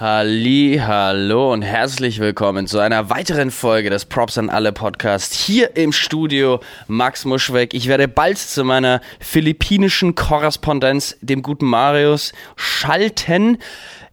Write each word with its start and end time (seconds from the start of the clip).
Halli, 0.00 0.80
hallo 0.82 1.52
und 1.52 1.60
herzlich 1.60 2.20
willkommen 2.20 2.66
zu 2.66 2.78
einer 2.78 3.10
weiteren 3.10 3.50
Folge 3.50 3.90
des 3.90 4.06
Props 4.06 4.38
an 4.38 4.48
alle 4.48 4.72
Podcast 4.72 5.34
hier 5.34 5.76
im 5.76 5.92
Studio 5.92 6.60
Max 6.88 7.26
Muschweg. 7.26 7.74
Ich 7.74 7.86
werde 7.86 8.08
bald 8.08 8.38
zu 8.38 8.64
meiner 8.64 9.02
philippinischen 9.18 10.14
Korrespondenz, 10.14 11.18
dem 11.20 11.42
guten 11.42 11.66
Marius, 11.66 12.32
schalten. 12.56 13.58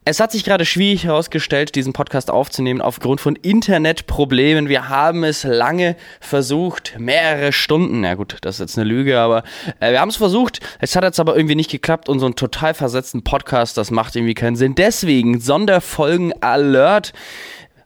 Es 0.09 0.21
hat 0.21 0.31
sich 0.31 0.45
gerade 0.45 0.63
schwierig 0.63 1.03
herausgestellt, 1.03 1.75
diesen 1.75 1.91
Podcast 1.91 2.31
aufzunehmen 2.31 2.79
aufgrund 2.79 3.19
von 3.19 3.35
Internetproblemen. 3.35 4.69
Wir 4.69 4.87
haben 4.87 5.25
es 5.25 5.43
lange 5.43 5.97
versucht, 6.21 6.95
mehrere 6.97 7.51
Stunden. 7.51 8.05
Ja 8.05 8.13
gut, 8.13 8.37
das 8.39 8.55
ist 8.55 8.59
jetzt 8.61 8.77
eine 8.77 8.87
Lüge, 8.87 9.19
aber 9.19 9.43
äh, 9.81 9.91
wir 9.91 9.99
haben 9.99 10.07
es 10.07 10.15
versucht. 10.15 10.61
Es 10.79 10.95
hat 10.95 11.03
jetzt 11.03 11.19
aber 11.19 11.35
irgendwie 11.35 11.55
nicht 11.55 11.69
geklappt 11.69 12.07
und 12.07 12.21
so 12.21 12.25
einen 12.25 12.35
total 12.35 12.73
versetzten 12.73 13.25
Podcast, 13.25 13.77
das 13.77 13.91
macht 13.91 14.15
irgendwie 14.15 14.33
keinen 14.33 14.55
Sinn. 14.55 14.75
Deswegen 14.75 15.41
Sonderfolgen 15.41 16.31
Alert 16.41 17.11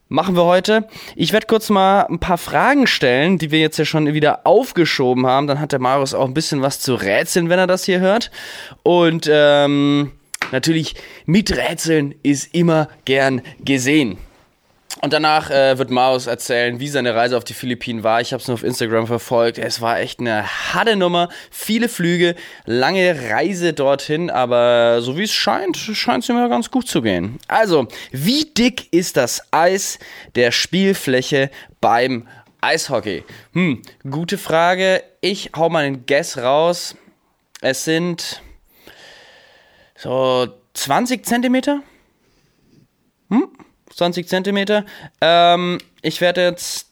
machen 0.08 0.36
wir 0.36 0.44
heute. 0.44 0.86
Ich 1.16 1.32
werde 1.32 1.48
kurz 1.48 1.70
mal 1.70 2.02
ein 2.02 2.20
paar 2.20 2.38
Fragen 2.38 2.86
stellen, 2.86 3.38
die 3.38 3.50
wir 3.50 3.58
jetzt 3.58 3.78
ja 3.78 3.84
schon 3.84 4.14
wieder 4.14 4.46
aufgeschoben 4.46 5.26
haben. 5.26 5.48
Dann 5.48 5.58
hat 5.58 5.72
der 5.72 5.80
Marius 5.80 6.14
auch 6.14 6.26
ein 6.28 6.34
bisschen 6.34 6.62
was 6.62 6.78
zu 6.78 6.94
rätseln, 6.94 7.48
wenn 7.48 7.58
er 7.58 7.66
das 7.66 7.82
hier 7.82 7.98
hört. 7.98 8.30
Und 8.84 9.28
ähm, 9.28 10.12
Natürlich, 10.52 10.94
miträtseln 11.26 12.14
ist 12.22 12.54
immer 12.54 12.88
gern 13.04 13.42
gesehen. 13.64 14.18
Und 15.00 15.12
danach 15.12 15.50
äh, 15.50 15.78
wird 15.78 15.90
Maus 15.90 16.26
erzählen, 16.26 16.78
wie 16.78 16.88
seine 16.88 17.14
Reise 17.14 17.36
auf 17.36 17.44
die 17.44 17.54
Philippinen 17.54 18.04
war. 18.04 18.20
Ich 18.20 18.32
habe 18.32 18.42
es 18.42 18.46
nur 18.46 18.54
auf 18.54 18.62
Instagram 18.62 19.06
verfolgt. 19.06 19.58
Es 19.58 19.80
war 19.80 19.98
echt 19.98 20.20
eine 20.20 20.46
harte 20.46 20.96
Nummer. 20.96 21.30
Viele 21.50 21.88
Flüge, 21.88 22.34
lange 22.66 23.30
Reise 23.30 23.72
dorthin, 23.72 24.30
aber 24.30 25.00
so 25.00 25.16
wie 25.16 25.24
es 25.24 25.32
scheint, 25.32 25.76
scheint 25.76 26.24
es 26.24 26.28
immer 26.28 26.48
ganz 26.48 26.70
gut 26.70 26.86
zu 26.86 27.00
gehen. 27.00 27.38
Also, 27.48 27.88
wie 28.10 28.44
dick 28.44 28.92
ist 28.92 29.16
das 29.16 29.42
Eis 29.50 29.98
der 30.34 30.52
Spielfläche 30.52 31.50
beim 31.80 32.28
Eishockey? 32.60 33.24
Hm, 33.54 33.82
gute 34.08 34.36
Frage. 34.36 35.02
Ich 35.22 35.50
hau 35.56 35.70
mal 35.70 35.84
einen 35.84 36.04
Guess 36.06 36.36
raus. 36.36 36.96
Es 37.62 37.84
sind 37.84 38.42
so 40.02 40.48
20 40.74 41.24
Zentimeter? 41.24 41.80
Hm? 43.30 43.48
20 43.94 44.28
Zentimeter. 44.28 44.84
Ähm, 45.20 45.78
ich 46.02 46.20
werde 46.20 46.42
jetzt 46.42 46.88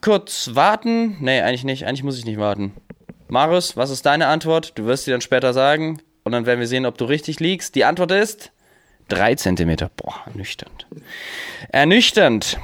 kurz 0.00 0.50
warten. 0.54 1.16
Nee, 1.20 1.40
eigentlich 1.40 1.64
nicht. 1.64 1.86
Eigentlich 1.86 2.04
muss 2.04 2.18
ich 2.18 2.24
nicht 2.24 2.38
warten. 2.38 2.74
Marius, 3.28 3.76
was 3.76 3.90
ist 3.90 4.06
deine 4.06 4.28
Antwort? 4.28 4.78
Du 4.78 4.86
wirst 4.86 5.04
sie 5.04 5.10
dann 5.10 5.20
später 5.20 5.52
sagen. 5.52 6.00
Und 6.22 6.32
dann 6.32 6.46
werden 6.46 6.60
wir 6.60 6.68
sehen, 6.68 6.86
ob 6.86 6.96
du 6.96 7.06
richtig 7.06 7.40
liegst. 7.40 7.74
Die 7.74 7.84
Antwort 7.84 8.12
ist 8.12 8.52
3 9.08 9.34
Zentimeter. 9.34 9.90
Boah, 9.96 10.22
ernüchternd. 10.26 10.86
Ernüchternd. 11.70 12.58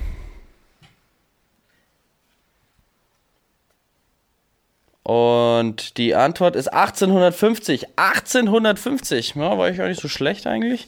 Und 5.03 5.97
die 5.97 6.15
Antwort 6.15 6.55
ist 6.55 6.69
1850. 6.69 7.97
1850. 7.97 9.35
Ja, 9.35 9.57
war 9.57 9.69
ich 9.69 9.81
auch 9.81 9.87
nicht 9.87 9.99
so 9.99 10.07
schlecht 10.07 10.47
eigentlich. 10.47 10.87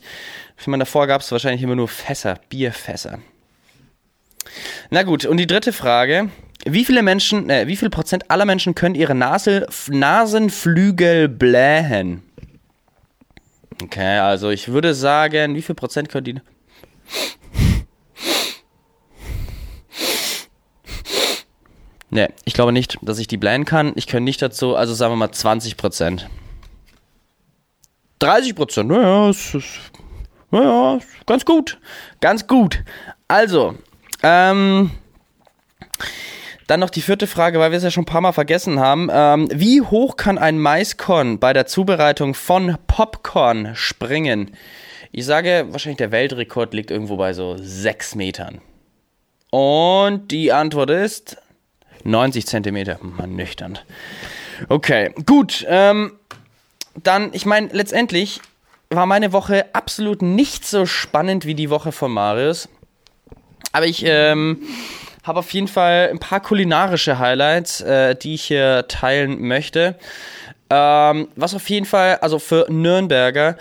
Ich 0.57 0.67
meine, 0.67 0.83
davor 0.83 1.07
gab 1.07 1.21
es 1.21 1.31
wahrscheinlich 1.31 1.61
immer 1.61 1.75
nur 1.75 1.89
Fässer, 1.89 2.39
Bierfässer. 2.49 3.19
Na 4.89 5.03
gut, 5.03 5.25
und 5.25 5.37
die 5.37 5.47
dritte 5.47 5.73
Frage. 5.73 6.29
Wie 6.65 6.85
viele 6.85 7.03
Menschen, 7.03 7.49
äh, 7.49 7.67
wie 7.67 7.75
viel 7.75 7.89
Prozent 7.89 8.31
aller 8.31 8.45
Menschen 8.45 8.73
können 8.73 8.95
ihre 8.95 9.13
Nase, 9.13 9.67
Nasenflügel 9.89 11.27
blähen? 11.27 12.23
Okay, 13.83 14.19
also 14.19 14.49
ich 14.49 14.69
würde 14.69 14.93
sagen, 14.93 15.55
wie 15.55 15.61
viel 15.61 15.75
Prozent 15.75 16.09
können 16.09 16.23
die. 16.23 16.41
Ne, 22.09 22.31
ich 22.45 22.53
glaube 22.53 22.71
nicht, 22.71 22.97
dass 23.01 23.19
ich 23.19 23.27
die 23.27 23.37
blähen 23.37 23.65
kann. 23.65 23.91
Ich 23.95 24.07
kann 24.07 24.23
nicht 24.23 24.41
dazu, 24.41 24.75
also 24.75 24.93
sagen 24.93 25.11
wir 25.11 25.17
mal 25.17 25.31
20 25.31 25.75
Prozent. 25.75 26.29
30 28.19 28.55
Prozent, 28.55 28.89
naja, 28.89 29.29
ist, 29.29 29.53
ist, 29.53 29.79
naja, 30.51 30.99
ganz 31.25 31.43
gut. 31.43 31.77
Ganz 32.21 32.47
gut. 32.47 32.83
Also, 33.27 33.75
ähm, 34.23 34.91
dann 36.67 36.79
noch 36.79 36.89
die 36.89 37.01
vierte 37.01 37.27
Frage, 37.27 37.59
weil 37.59 37.71
wir 37.71 37.77
es 37.77 37.83
ja 37.83 37.91
schon 37.91 38.03
ein 38.03 38.07
paar 38.07 38.21
Mal 38.21 38.31
vergessen 38.31 38.79
haben. 38.79 39.09
Ähm, 39.11 39.47
wie 39.53 39.81
hoch 39.81 40.17
kann 40.17 40.37
ein 40.37 40.59
Maiskorn 40.59 41.39
bei 41.39 41.53
der 41.53 41.67
Zubereitung 41.67 42.33
von 42.33 42.77
Popcorn 42.87 43.75
springen? 43.75 44.55
Ich 45.11 45.25
sage, 45.25 45.67
wahrscheinlich 45.69 45.97
der 45.97 46.11
Weltrekord 46.11 46.73
liegt 46.73 46.91
irgendwo 46.91 47.17
bei 47.17 47.33
so 47.33 47.55
6 47.57 48.15
Metern. 48.15 48.61
Und 49.51 50.31
die 50.31 50.51
Antwort 50.51 50.89
ist 50.89 51.37
90 52.03 52.45
Zentimeter. 52.45 52.99
Mann, 53.01 53.35
nüchtern. 53.35 53.79
Okay, 54.67 55.11
gut. 55.25 55.65
Ähm, 55.69 56.13
dann, 57.01 57.29
ich 57.33 57.45
meine, 57.45 57.69
letztendlich 57.71 58.41
war 58.89 59.05
meine 59.05 59.31
Woche 59.33 59.65
absolut 59.73 60.21
nicht 60.21 60.65
so 60.65 60.85
spannend 60.85 61.45
wie 61.45 61.55
die 61.55 61.69
Woche 61.69 61.91
von 61.91 62.11
Marius. 62.11 62.69
Aber 63.71 63.85
ich, 63.85 64.03
ähm, 64.05 64.61
habe 65.25 65.39
auf 65.39 65.51
jeden 65.51 65.67
Fall 65.67 66.09
ein 66.11 66.19
paar 66.19 66.39
kulinarische 66.39 67.17
Highlights, 67.19 67.81
äh, 67.81 68.15
die 68.15 68.35
ich 68.35 68.43
hier 68.43 68.87
teilen 68.87 69.41
möchte. 69.47 69.95
Ähm, 70.69 71.27
was 71.35 71.53
auf 71.55 71.69
jeden 71.69 71.85
Fall, 71.85 72.17
also 72.17 72.39
für 72.39 72.67
Nürnberger, 72.69 73.57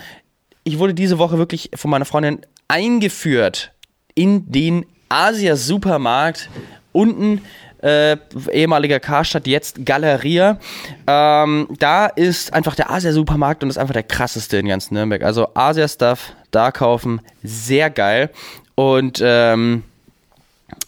ich 0.63 0.79
wurde 0.79 0.95
diese 0.95 1.19
Woche 1.19 1.39
wirklich 1.39 1.71
von 1.75 1.91
meiner 1.91 2.05
Freundin 2.05 2.41
eingeführt 2.69 3.73
in 4.15 4.51
den 4.51 4.87
Asia-Supermarkt 5.09 6.49
unten 6.93 7.43
äh, 7.83 8.17
ehemaliger 8.51 8.99
Karstadt, 8.99 9.47
jetzt 9.47 9.85
Galeria. 9.85 10.59
Ähm, 11.07 11.69
da 11.79 12.07
ist 12.07 12.53
einfach 12.55 12.75
der 12.75 12.91
Asia-Supermarkt 12.91 13.63
und 13.63 13.69
ist 13.69 13.77
einfach 13.77 13.93
der 13.93 14.05
krasseste 14.05 14.57
in 14.57 14.69
ganz 14.69 14.91
Nürnberg. 14.91 15.23
Also 15.23 15.49
Asia-Stuff 15.55 16.33
da 16.51 16.71
kaufen, 16.71 17.21
sehr 17.43 17.91
geil. 17.91 18.31
Und 18.75 19.21
ähm, 19.23 19.83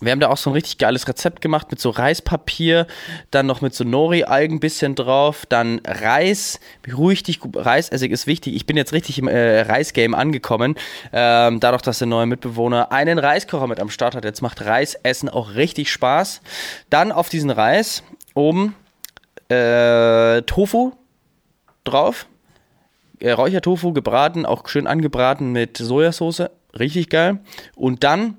wir 0.00 0.12
haben 0.12 0.20
da 0.20 0.28
auch 0.28 0.36
so 0.36 0.50
ein 0.50 0.52
richtig 0.52 0.78
geiles 0.78 1.08
Rezept 1.08 1.40
gemacht 1.40 1.70
mit 1.70 1.80
so 1.80 1.90
Reispapier, 1.90 2.86
dann 3.30 3.46
noch 3.46 3.60
mit 3.60 3.74
so 3.74 3.84
Nori-Algen 3.84 4.60
bisschen 4.60 4.94
drauf, 4.94 5.46
dann 5.46 5.80
Reis, 5.86 6.60
richtig 6.86 7.40
gut, 7.40 7.56
Reisessig 7.56 8.10
ist 8.12 8.26
wichtig. 8.26 8.54
Ich 8.54 8.66
bin 8.66 8.76
jetzt 8.76 8.92
richtig 8.92 9.18
im 9.18 9.28
äh, 9.28 9.60
Reisgame 9.62 10.16
angekommen, 10.16 10.76
ähm, 11.12 11.60
dadurch, 11.60 11.82
dass 11.82 11.98
der 11.98 12.08
neue 12.08 12.26
Mitbewohner 12.26 12.92
einen 12.92 13.18
Reiskocher 13.18 13.66
mit 13.66 13.80
am 13.80 13.90
Start 13.90 14.14
hat. 14.14 14.24
Jetzt 14.24 14.42
macht 14.42 14.64
Reisessen 14.64 15.28
auch 15.28 15.54
richtig 15.54 15.90
Spaß. 15.90 16.40
Dann 16.90 17.12
auf 17.12 17.28
diesen 17.28 17.50
Reis 17.50 18.02
oben 18.34 18.74
äh, 19.48 20.42
Tofu 20.42 20.92
drauf, 21.84 22.26
äh, 23.20 23.30
Räuchertofu 23.30 23.92
gebraten, 23.92 24.44
auch 24.46 24.68
schön 24.68 24.86
angebraten 24.86 25.52
mit 25.52 25.76
Sojasauce, 25.78 26.44
richtig 26.78 27.08
geil. 27.08 27.38
Und 27.74 28.04
dann 28.04 28.36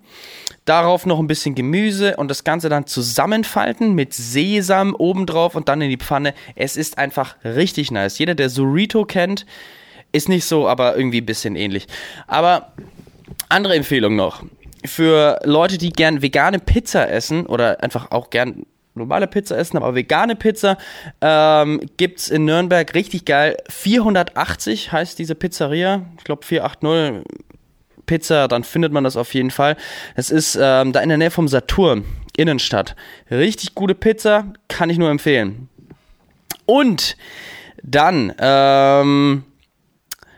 Darauf 0.68 1.06
noch 1.06 1.20
ein 1.20 1.28
bisschen 1.28 1.56
Gemüse 1.56 2.18
und 2.18 2.30
das 2.30 2.44
Ganze 2.44 2.68
dann 2.68 2.88
zusammenfalten 2.88 3.96
mit 3.96 4.14
Sesam 4.14 4.94
obendrauf 4.94 5.56
und 5.56 5.70
dann 5.70 5.80
in 5.80 5.90
die 5.90 5.96
Pfanne. 5.96 6.34
Es 6.58 6.76
ist 6.76 6.98
einfach 6.98 7.38
richtig 7.46 7.90
nice. 7.90 8.20
Jeder, 8.20 8.36
der 8.36 8.50
Surito 8.50 9.06
kennt, 9.06 9.46
ist 10.12 10.28
nicht 10.28 10.44
so, 10.44 10.68
aber 10.68 10.98
irgendwie 10.98 11.22
ein 11.22 11.26
bisschen 11.26 11.56
ähnlich. 11.56 11.88
Aber 12.28 12.74
andere 13.48 13.76
Empfehlung 13.76 14.18
noch. 14.18 14.44
Für 14.84 15.40
Leute, 15.46 15.78
die 15.78 15.94
gern 15.94 16.22
vegane 16.22 16.60
Pizza 16.60 17.10
essen 17.10 17.46
oder 17.46 17.82
einfach 17.82 18.12
auch 18.12 18.30
gern 18.30 18.64
normale 18.94 19.28
Pizza 19.28 19.58
essen, 19.58 19.78
aber 19.78 19.96
vegane 19.96 20.36
Pizza 20.36 20.78
ähm, 21.22 21.80
gibt 21.96 22.20
es 22.20 22.28
in 22.28 22.44
Nürnberg 22.44 22.94
richtig 22.94 23.24
geil. 23.24 23.56
480 23.70 24.92
heißt 24.92 25.18
diese 25.18 25.36
Pizzeria. 25.36 26.02
Ich 26.18 26.26
glaube 26.26 26.46
480 26.46 27.24
Pizza, 28.08 28.48
dann 28.48 28.64
findet 28.64 28.92
man 28.92 29.04
das 29.04 29.16
auf 29.16 29.36
jeden 29.36 29.52
Fall. 29.52 29.78
Es 30.16 30.32
ist 30.32 30.58
ähm, 30.60 30.94
da 30.94 31.02
in 31.02 31.10
der 31.10 31.20
Nähe 31.20 31.30
vom 31.30 31.48
Saturn, 31.48 32.06
Innenstadt. 32.36 32.96
Richtig 33.30 33.76
gute 33.76 33.94
Pizza, 33.94 34.54
kann 34.68 34.90
ich 34.90 34.98
nur 34.98 35.12
empfehlen. 35.12 35.70
Und 36.66 37.16
dann, 37.84 38.34
ähm, 38.40 39.44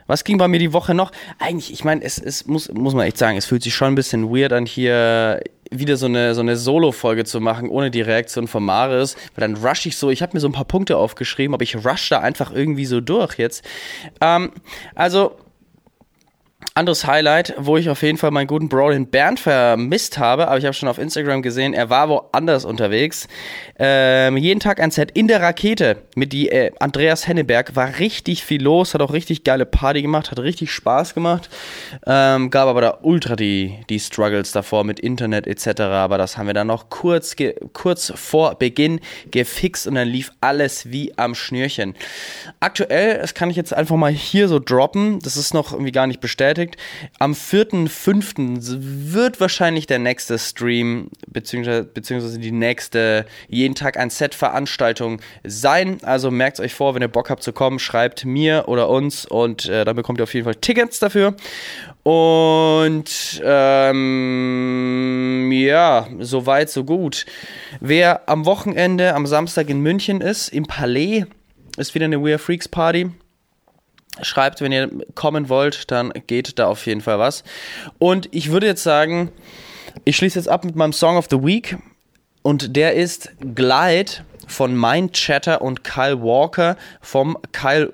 was 0.06 0.24
ging 0.24 0.38
bei 0.38 0.48
mir 0.48 0.58
die 0.58 0.72
Woche 0.72 0.94
noch? 0.94 1.12
Eigentlich, 1.38 1.72
ich 1.72 1.84
meine, 1.84 2.02
es, 2.02 2.18
es 2.18 2.46
muss, 2.46 2.70
muss 2.72 2.94
man 2.94 3.06
echt 3.06 3.18
sagen, 3.18 3.38
es 3.38 3.46
fühlt 3.46 3.62
sich 3.62 3.74
schon 3.74 3.88
ein 3.88 3.94
bisschen 3.94 4.28
weird 4.30 4.52
an, 4.52 4.66
hier 4.66 5.40
wieder 5.70 5.96
so 5.96 6.06
eine, 6.06 6.34
so 6.34 6.40
eine 6.40 6.56
Solo-Folge 6.56 7.24
zu 7.24 7.40
machen, 7.40 7.68
ohne 7.68 7.90
die 7.90 8.00
Reaktion 8.00 8.48
von 8.48 8.64
Maris, 8.64 9.16
weil 9.34 9.48
dann 9.48 9.56
rush 9.64 9.86
ich 9.86 9.96
so, 9.96 10.10
ich 10.10 10.20
habe 10.20 10.32
mir 10.34 10.40
so 10.40 10.48
ein 10.48 10.52
paar 10.52 10.64
Punkte 10.64 10.96
aufgeschrieben, 10.96 11.54
aber 11.54 11.62
ich 11.62 11.84
rush 11.84 12.08
da 12.08 12.18
einfach 12.20 12.52
irgendwie 12.52 12.86
so 12.86 13.00
durch 13.00 13.38
jetzt. 13.38 13.64
Ähm, 14.20 14.50
also, 14.94 15.36
anderes 16.74 17.06
Highlight, 17.06 17.54
wo 17.58 17.76
ich 17.76 17.90
auf 17.90 18.02
jeden 18.02 18.16
Fall 18.16 18.30
meinen 18.30 18.46
guten 18.46 18.68
Bro, 18.68 18.90
den 18.90 19.08
Bernd, 19.08 19.40
vermisst 19.40 20.18
habe, 20.18 20.48
aber 20.48 20.58
ich 20.58 20.64
habe 20.64 20.74
schon 20.74 20.88
auf 20.88 20.98
Instagram 20.98 21.42
gesehen, 21.42 21.74
er 21.74 21.90
war 21.90 22.08
woanders 22.08 22.64
unterwegs. 22.64 23.28
Ähm, 23.78 24.36
jeden 24.36 24.60
Tag 24.60 24.80
ein 24.80 24.90
Set 24.90 25.10
in 25.12 25.26
der 25.26 25.42
Rakete 25.42 25.96
mit 26.14 26.32
die 26.32 26.50
äh, 26.50 26.70
Andreas 26.78 27.26
Henneberg. 27.26 27.76
War 27.76 27.98
richtig 27.98 28.44
viel 28.44 28.62
los, 28.62 28.94
hat 28.94 29.02
auch 29.02 29.12
richtig 29.12 29.42
geile 29.42 29.66
Party 29.66 30.02
gemacht, 30.02 30.30
hat 30.30 30.38
richtig 30.38 30.70
Spaß 30.70 31.14
gemacht. 31.14 31.48
Ähm, 32.06 32.50
gab 32.50 32.68
aber 32.68 32.80
da 32.80 32.98
ultra 33.02 33.36
die, 33.36 33.78
die 33.88 33.98
Struggles 33.98 34.52
davor 34.52 34.84
mit 34.84 35.00
Internet 35.00 35.46
etc. 35.46 35.80
Aber 35.80 36.18
das 36.18 36.36
haben 36.36 36.46
wir 36.46 36.54
dann 36.54 36.66
noch 36.66 36.90
kurz, 36.90 37.36
kurz 37.72 38.12
vor 38.14 38.54
Beginn 38.56 39.00
gefixt 39.30 39.86
und 39.86 39.94
dann 39.94 40.08
lief 40.08 40.32
alles 40.40 40.90
wie 40.90 41.16
am 41.16 41.34
Schnürchen. 41.34 41.94
Aktuell, 42.60 43.18
das 43.18 43.34
kann 43.34 43.50
ich 43.50 43.56
jetzt 43.56 43.72
einfach 43.72 43.96
mal 43.96 44.12
hier 44.12 44.48
so 44.48 44.58
droppen, 44.58 45.18
das 45.20 45.36
ist 45.36 45.54
noch 45.54 45.72
irgendwie 45.72 45.92
gar 45.92 46.06
nicht 46.06 46.20
bestätigt. 46.50 46.76
Am 47.18 47.32
4.5. 47.32 49.12
wird 49.12 49.40
wahrscheinlich 49.40 49.86
der 49.86 49.98
nächste 49.98 50.38
Stream, 50.38 51.10
beziehungsweise, 51.26 51.84
beziehungsweise 51.84 52.38
die 52.38 52.52
nächste 52.52 53.26
jeden 53.48 53.74
Tag 53.74 53.98
ein 53.98 54.10
Set 54.10 54.34
Veranstaltung 54.34 55.20
sein. 55.44 55.98
Also 56.02 56.30
merkt 56.30 56.60
euch 56.60 56.74
vor, 56.74 56.94
wenn 56.94 57.02
ihr 57.02 57.08
Bock 57.08 57.30
habt 57.30 57.42
zu 57.42 57.52
kommen, 57.52 57.78
schreibt 57.78 58.24
mir 58.24 58.64
oder 58.68 58.88
uns 58.88 59.26
und 59.26 59.68
äh, 59.68 59.84
dann 59.84 59.96
bekommt 59.96 60.20
ihr 60.20 60.24
auf 60.24 60.34
jeden 60.34 60.44
Fall 60.44 60.56
Tickets 60.56 60.98
dafür. 60.98 61.34
Und 62.02 63.42
ähm, 63.44 65.50
ja, 65.52 66.08
soweit, 66.18 66.70
so 66.70 66.84
gut. 66.84 67.26
Wer 67.80 68.28
am 68.28 68.46
Wochenende, 68.46 69.14
am 69.14 69.26
Samstag 69.26 69.68
in 69.68 69.80
München 69.80 70.20
ist, 70.20 70.48
im 70.48 70.64
Palais, 70.64 71.26
ist 71.76 71.94
wieder 71.94 72.06
eine 72.06 72.22
We 72.22 72.30
Are 72.30 72.38
Freaks 72.38 72.68
Party. 72.68 73.10
Schreibt, 74.22 74.60
wenn 74.60 74.72
ihr 74.72 74.90
kommen 75.14 75.48
wollt, 75.48 75.90
dann 75.90 76.12
geht 76.26 76.58
da 76.58 76.66
auf 76.66 76.86
jeden 76.86 77.00
Fall 77.00 77.18
was. 77.18 77.44
Und 77.98 78.28
ich 78.32 78.50
würde 78.50 78.66
jetzt 78.66 78.82
sagen, 78.82 79.30
ich 80.04 80.16
schließe 80.16 80.38
jetzt 80.38 80.48
ab 80.48 80.64
mit 80.64 80.76
meinem 80.76 80.92
Song 80.92 81.16
of 81.16 81.26
the 81.30 81.42
Week. 81.42 81.78
Und 82.42 82.76
der 82.76 82.94
ist 82.94 83.30
Glide 83.54 84.12
von 84.46 84.78
Mind 84.78 85.12
Chatter 85.12 85.62
und 85.62 85.84
Kyle 85.84 86.20
Walker 86.22 86.76
vom 87.00 87.38
Kyle 87.52 87.92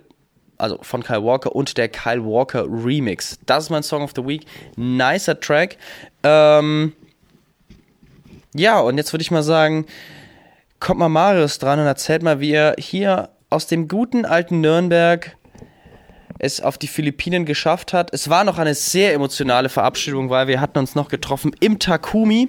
also 0.59 0.79
von 0.83 1.03
Kyle 1.03 1.23
Walker 1.23 1.55
und 1.55 1.77
der 1.77 1.89
Kyle 1.89 2.25
Walker 2.25 2.65
Remix. 2.65 3.39
Das 3.45 3.65
ist 3.65 3.71
mein 3.71 3.83
Song 3.83 4.03
of 4.03 4.13
the 4.17 4.27
Week. 4.27 4.47
Nicer 4.77 5.39
Track. 5.39 5.77
Ähm, 6.23 6.95
ja, 8.55 8.81
und 8.81 8.97
jetzt 8.97 9.13
würde 9.13 9.23
ich 9.23 9.31
mal 9.31 9.43
sagen, 9.43 9.87
kommt 10.81 10.99
mal 10.99 11.09
Marius 11.09 11.59
dran 11.59 11.79
und 11.79 11.87
erzählt 11.87 12.23
mal, 12.23 12.41
wie 12.41 12.53
er 12.53 12.75
hier 12.79 13.29
aus 13.51 13.67
dem 13.67 13.89
guten 13.89 14.25
alten 14.25 14.61
Nürnberg 14.61 15.36
es 16.39 16.61
auf 16.61 16.79
die 16.79 16.87
Philippinen 16.87 17.45
geschafft 17.45 17.93
hat. 17.93 18.13
Es 18.13 18.29
war 18.29 18.45
noch 18.45 18.59
eine 18.59 18.75
sehr 18.75 19.15
emotionale 19.15 19.69
Verabschiedung, 19.69 20.31
weil 20.31 20.49
wir 20.49 20.61
hatten 20.61 20.79
uns 20.79 20.95
noch 20.95 21.09
getroffen 21.09 21.53
im 21.61 21.79
Takumi. 21.79 22.49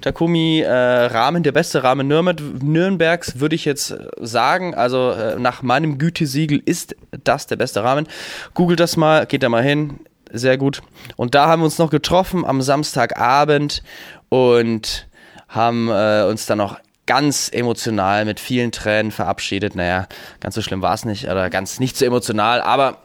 Takumi 0.00 0.60
äh, 0.60 0.70
Rahmen, 0.72 1.42
der 1.42 1.52
beste 1.52 1.82
Rahmen 1.82 2.08
Nürnbergs, 2.08 3.38
würde 3.38 3.54
ich 3.54 3.64
jetzt 3.64 3.94
sagen. 4.18 4.74
Also 4.74 5.10
äh, 5.10 5.38
nach 5.38 5.62
meinem 5.62 5.98
Gütesiegel 5.98 6.62
ist 6.64 6.96
das 7.24 7.46
der 7.46 7.56
beste 7.56 7.82
Rahmen. 7.82 8.08
Googelt 8.54 8.80
das 8.80 8.96
mal, 8.96 9.26
geht 9.26 9.42
da 9.42 9.48
mal 9.48 9.62
hin. 9.62 10.00
Sehr 10.32 10.58
gut. 10.58 10.82
Und 11.16 11.34
da 11.34 11.48
haben 11.48 11.60
wir 11.60 11.64
uns 11.66 11.78
noch 11.78 11.90
getroffen 11.90 12.44
am 12.44 12.62
Samstagabend 12.62 13.82
und 14.28 15.08
haben 15.48 15.88
äh, 15.88 16.24
uns 16.28 16.46
dann 16.46 16.58
noch 16.58 16.78
ganz 17.06 17.50
emotional 17.52 18.24
mit 18.24 18.38
vielen 18.38 18.70
Tränen 18.70 19.10
verabschiedet. 19.10 19.74
Naja, 19.74 20.06
ganz 20.38 20.54
so 20.54 20.62
schlimm 20.62 20.80
war 20.80 20.94
es 20.94 21.04
nicht, 21.04 21.24
oder 21.24 21.50
ganz 21.50 21.80
nicht 21.80 21.96
so 21.96 22.04
emotional, 22.04 22.60
aber 22.60 22.98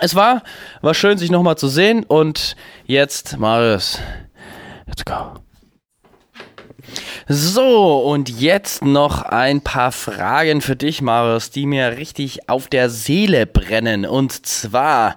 es 0.00 0.14
war, 0.14 0.42
war 0.80 0.94
schön, 0.94 1.18
sich 1.18 1.30
nochmal 1.30 1.56
zu 1.56 1.68
sehen. 1.68 2.04
Und 2.04 2.56
jetzt, 2.86 3.38
Marius, 3.38 3.98
let's 4.86 5.04
go. 5.04 5.34
So, 7.28 8.00
und 8.00 8.28
jetzt 8.28 8.84
noch 8.84 9.22
ein 9.22 9.60
paar 9.60 9.92
Fragen 9.92 10.60
für 10.60 10.76
dich, 10.76 11.02
Marius, 11.02 11.50
die 11.50 11.66
mir 11.66 11.96
richtig 11.96 12.48
auf 12.48 12.66
der 12.66 12.90
Seele 12.90 13.46
brennen. 13.46 14.04
Und 14.04 14.44
zwar, 14.44 15.16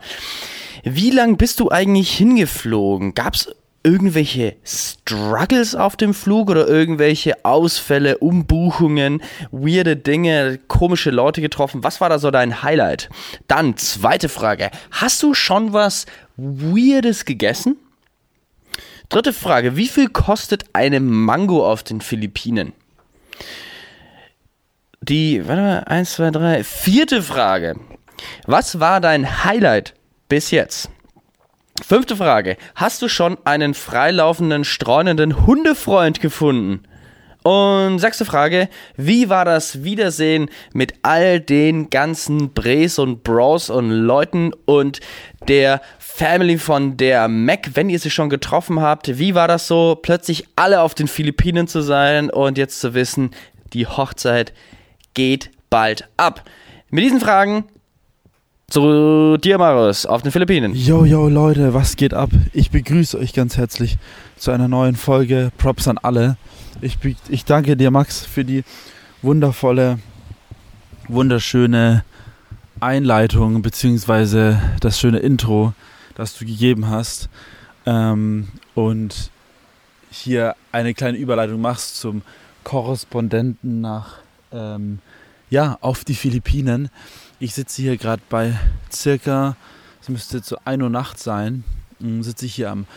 wie 0.83 1.09
lang 1.09 1.37
bist 1.37 1.59
du 1.59 1.71
eigentlich 1.71 2.15
hingeflogen? 2.15 3.15
Gab 3.15 3.33
es 3.33 3.49
irgendwelche 3.85 4.55
Struggles 4.65 5.75
auf 5.75 5.95
dem 5.95 6.15
Flug 6.15 6.49
oder 6.49 6.67
irgendwelche 6.67 7.45
Ausfälle, 7.45 8.17
Umbuchungen, 8.17 9.21
weirde 9.51 9.95
Dinge, 9.95 10.59
komische 10.67 11.11
Leute 11.11 11.39
getroffen? 11.39 11.83
Was 11.83 12.01
war 12.01 12.09
da 12.09 12.17
so 12.17 12.31
dein 12.31 12.63
Highlight? 12.63 13.09
Dann 13.47 13.77
zweite 13.77 14.27
Frage. 14.27 14.71
Hast 14.89 15.21
du 15.21 15.35
schon 15.35 15.71
was 15.71 16.07
Weirdes 16.35 17.25
gegessen? 17.25 17.77
Dritte 19.09 19.33
Frage. 19.33 19.77
Wie 19.77 19.87
viel 19.87 20.09
kostet 20.09 20.65
eine 20.73 20.99
Mango 20.99 21.69
auf 21.69 21.83
den 21.83 22.01
Philippinen? 22.01 22.73
Die, 25.01 25.47
warte 25.47 25.61
mal, 25.61 25.79
eins, 25.83 26.13
zwei, 26.13 26.31
drei. 26.31 26.63
Vierte 26.63 27.21
Frage. 27.21 27.79
Was 28.47 28.79
war 28.79 28.99
dein 28.99 29.43
Highlight 29.43 29.93
bis 30.27 30.49
jetzt? 30.49 30.89
Fünfte 31.83 32.15
Frage. 32.15 32.55
Hast 32.73 33.01
du 33.01 33.09
schon 33.09 33.37
einen 33.43 33.73
freilaufenden, 33.73 34.63
streunenden 34.63 35.45
Hundefreund 35.45 36.21
gefunden? 36.21 36.83
Und 37.43 37.99
sechste 37.99 38.23
Frage. 38.23 38.69
Wie 38.95 39.29
war 39.29 39.43
das 39.45 39.83
Wiedersehen 39.83 40.49
mit 40.73 40.93
all 41.03 41.39
den 41.41 41.89
ganzen 41.89 42.53
Bres 42.53 42.97
und 42.97 43.23
Bros 43.23 43.69
und 43.69 43.91
Leuten 43.91 44.51
und 44.65 44.99
der 45.49 45.81
Family 45.99 46.57
von 46.57 46.95
der 46.97 47.27
Mac, 47.27 47.71
wenn 47.73 47.89
ihr 47.89 47.99
sie 47.99 48.09
schon 48.09 48.29
getroffen 48.29 48.79
habt? 48.79 49.19
Wie 49.19 49.35
war 49.35 49.47
das 49.49 49.67
so, 49.67 49.99
plötzlich 50.01 50.47
alle 50.55 50.81
auf 50.81 50.95
den 50.95 51.09
Philippinen 51.09 51.67
zu 51.67 51.81
sein 51.81 52.29
und 52.29 52.57
jetzt 52.57 52.79
zu 52.79 52.93
wissen, 52.93 53.31
die 53.73 53.85
Hochzeit 53.85 54.53
geht 55.13 55.51
bald 55.69 56.07
ab? 56.15 56.45
Mit 56.89 57.03
diesen 57.03 57.19
Fragen 57.19 57.65
zu 58.69 59.37
dir, 59.37 59.57
Marius, 59.57 60.05
auf 60.05 60.21
den 60.21 60.31
Philippinen. 60.31 60.73
Yo, 60.73 61.05
yo, 61.05 61.29
Leute, 61.29 61.73
was 61.73 61.95
geht 61.95 62.13
ab? 62.13 62.29
Ich 62.53 62.71
begrüße 62.71 63.17
euch 63.17 63.33
ganz 63.33 63.57
herzlich 63.57 63.97
zu 64.37 64.51
einer 64.51 64.67
neuen 64.67 64.95
Folge. 64.95 65.51
Props 65.57 65.87
an 65.87 65.97
alle. 65.97 66.37
Ich, 66.81 66.97
ich 67.29 67.45
danke 67.45 67.77
dir, 67.77 67.91
Max, 67.91 68.25
für 68.25 68.43
die 68.43 68.63
wundervolle, 69.21 69.99
wunderschöne 71.07 72.03
Einleitung 72.79 73.61
beziehungsweise 73.61 74.59
das 74.81 74.99
schöne 74.99 75.19
Intro, 75.19 75.73
das 76.15 76.37
du 76.37 76.45
gegeben 76.45 76.89
hast. 76.89 77.29
Ähm, 77.85 78.47
und 78.73 79.29
hier 80.09 80.55
eine 80.71 80.93
kleine 80.93 81.17
Überleitung 81.17 81.61
machst 81.61 81.97
zum 81.99 82.23
Korrespondenten 82.63 83.81
nach, 83.81 84.17
ähm, 84.51 84.99
ja, 85.49 85.77
auf 85.81 86.03
die 86.03 86.15
Philippinen. 86.15 86.89
Ich 87.37 87.53
sitze 87.53 87.81
hier 87.81 87.97
gerade 87.97 88.21
bei 88.29 88.57
circa, 88.89 89.57
es 90.01 90.07
müsste 90.07 90.41
zu 90.41 90.65
1 90.65 90.81
Uhr 90.81 90.89
Nacht 90.89 91.19
sein, 91.19 91.65
hm, 91.99 92.23
sitze 92.23 92.45
ich 92.45 92.55
hier 92.55 92.71
am 92.71 92.87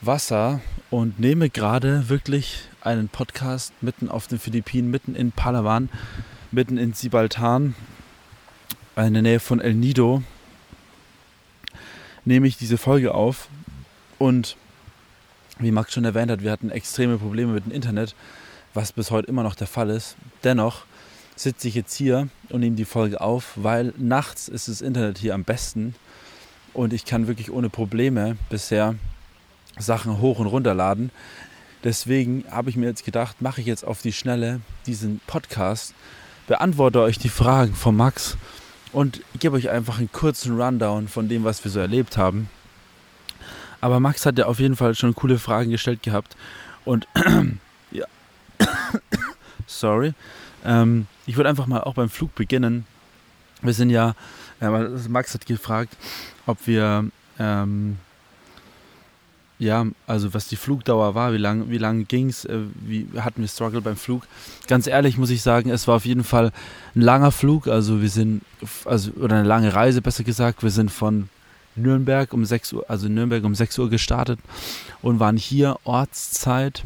Wasser 0.00 0.60
und 0.90 1.20
nehme 1.20 1.48
gerade 1.48 2.08
wirklich 2.08 2.62
einen 2.80 3.08
Podcast 3.08 3.72
mitten 3.80 4.08
auf 4.08 4.26
den 4.26 4.40
Philippinen, 4.40 4.90
mitten 4.90 5.14
in 5.14 5.30
Palawan, 5.30 5.90
mitten 6.50 6.76
in 6.76 6.92
Sibaltan, 6.92 7.76
in 8.96 9.12
der 9.12 9.22
Nähe 9.22 9.38
von 9.38 9.60
El 9.60 9.74
Nido, 9.74 10.24
nehme 12.24 12.48
ich 12.48 12.56
diese 12.56 12.78
Folge 12.78 13.14
auf 13.14 13.48
und 14.18 14.56
wie 15.60 15.70
Max 15.70 15.92
schon 15.92 16.04
erwähnt 16.04 16.32
hat, 16.32 16.42
wir 16.42 16.50
hatten 16.50 16.70
extreme 16.70 17.16
Probleme 17.16 17.52
mit 17.52 17.66
dem 17.66 17.72
Internet, 17.72 18.16
was 18.74 18.92
bis 18.92 19.12
heute 19.12 19.28
immer 19.28 19.44
noch 19.44 19.54
der 19.54 19.68
Fall 19.68 19.90
ist. 19.90 20.16
Dennoch 20.42 20.84
sitze 21.36 21.68
ich 21.68 21.74
jetzt 21.74 21.94
hier 21.94 22.28
und 22.50 22.60
nehme 22.60 22.76
die 22.76 22.84
Folge 22.84 23.20
auf, 23.20 23.52
weil 23.56 23.92
nachts 23.96 24.48
ist 24.48 24.68
das 24.68 24.80
Internet 24.80 25.18
hier 25.18 25.34
am 25.34 25.44
besten 25.44 25.94
und 26.74 26.92
ich 26.92 27.04
kann 27.04 27.26
wirklich 27.26 27.50
ohne 27.50 27.68
Probleme 27.68 28.36
bisher 28.48 28.94
Sachen 29.78 30.20
hoch 30.20 30.38
und 30.38 30.46
runter 30.46 30.74
laden. 30.74 31.10
Deswegen 31.84 32.44
habe 32.50 32.70
ich 32.70 32.76
mir 32.76 32.86
jetzt 32.86 33.04
gedacht, 33.04 33.42
mache 33.42 33.60
ich 33.60 33.66
jetzt 33.66 33.84
auf 33.84 34.02
die 34.02 34.12
Schnelle 34.12 34.60
diesen 34.86 35.20
Podcast, 35.26 35.94
beantworte 36.46 37.00
euch 37.00 37.18
die 37.18 37.28
Fragen 37.28 37.74
von 37.74 37.96
Max 37.96 38.36
und 38.92 39.22
gebe 39.40 39.56
euch 39.56 39.70
einfach 39.70 39.98
einen 39.98 40.12
kurzen 40.12 40.60
Rundown 40.60 41.08
von 41.08 41.28
dem, 41.28 41.44
was 41.44 41.64
wir 41.64 41.70
so 41.70 41.80
erlebt 41.80 42.16
haben. 42.16 42.48
Aber 43.80 43.98
Max 43.98 44.24
hat 44.26 44.38
ja 44.38 44.46
auf 44.46 44.60
jeden 44.60 44.76
Fall 44.76 44.94
schon 44.94 45.14
coole 45.14 45.38
Fragen 45.38 45.70
gestellt 45.70 46.02
gehabt 46.04 46.36
und 46.84 47.08
ja, 47.90 48.06
sorry, 49.66 50.14
ähm, 50.64 51.06
ich 51.26 51.36
würde 51.36 51.48
einfach 51.48 51.66
mal 51.66 51.80
auch 51.82 51.94
beim 51.94 52.08
Flug 52.08 52.34
beginnen. 52.34 52.86
Wir 53.62 53.74
sind 53.74 53.90
ja, 53.90 54.14
äh, 54.60 54.68
Max 55.08 55.34
hat 55.34 55.46
gefragt, 55.46 55.96
ob 56.46 56.66
wir, 56.66 57.06
ähm, 57.38 57.98
ja, 59.58 59.86
also 60.08 60.34
was 60.34 60.48
die 60.48 60.56
Flugdauer 60.56 61.14
war, 61.14 61.32
wie 61.32 61.38
lange 61.38 61.70
wie 61.70 61.78
lang 61.78 62.08
ging 62.08 62.28
es, 62.28 62.44
äh, 62.44 62.58
wie 62.80 63.06
hatten 63.18 63.42
wir 63.42 63.48
Struggle 63.48 63.80
beim 63.80 63.96
Flug. 63.96 64.26
Ganz 64.66 64.88
ehrlich 64.88 65.18
muss 65.18 65.30
ich 65.30 65.42
sagen, 65.42 65.70
es 65.70 65.86
war 65.86 65.96
auf 65.96 66.04
jeden 66.04 66.24
Fall 66.24 66.50
ein 66.96 67.00
langer 67.00 67.30
Flug, 67.30 67.68
also 67.68 68.02
wir 68.02 68.08
sind, 68.08 68.42
also, 68.84 69.12
oder 69.12 69.36
eine 69.36 69.48
lange 69.48 69.72
Reise 69.72 70.02
besser 70.02 70.24
gesagt, 70.24 70.64
wir 70.64 70.70
sind 70.70 70.90
von 70.90 71.28
Nürnberg 71.76 72.32
um 72.32 72.44
6 72.44 72.72
Uhr, 72.72 72.84
also 72.88 73.08
Nürnberg 73.08 73.44
um 73.44 73.54
6 73.54 73.78
Uhr 73.78 73.88
gestartet 73.88 74.38
und 75.00 75.20
waren 75.20 75.36
hier 75.36 75.78
Ortszeit. 75.84 76.82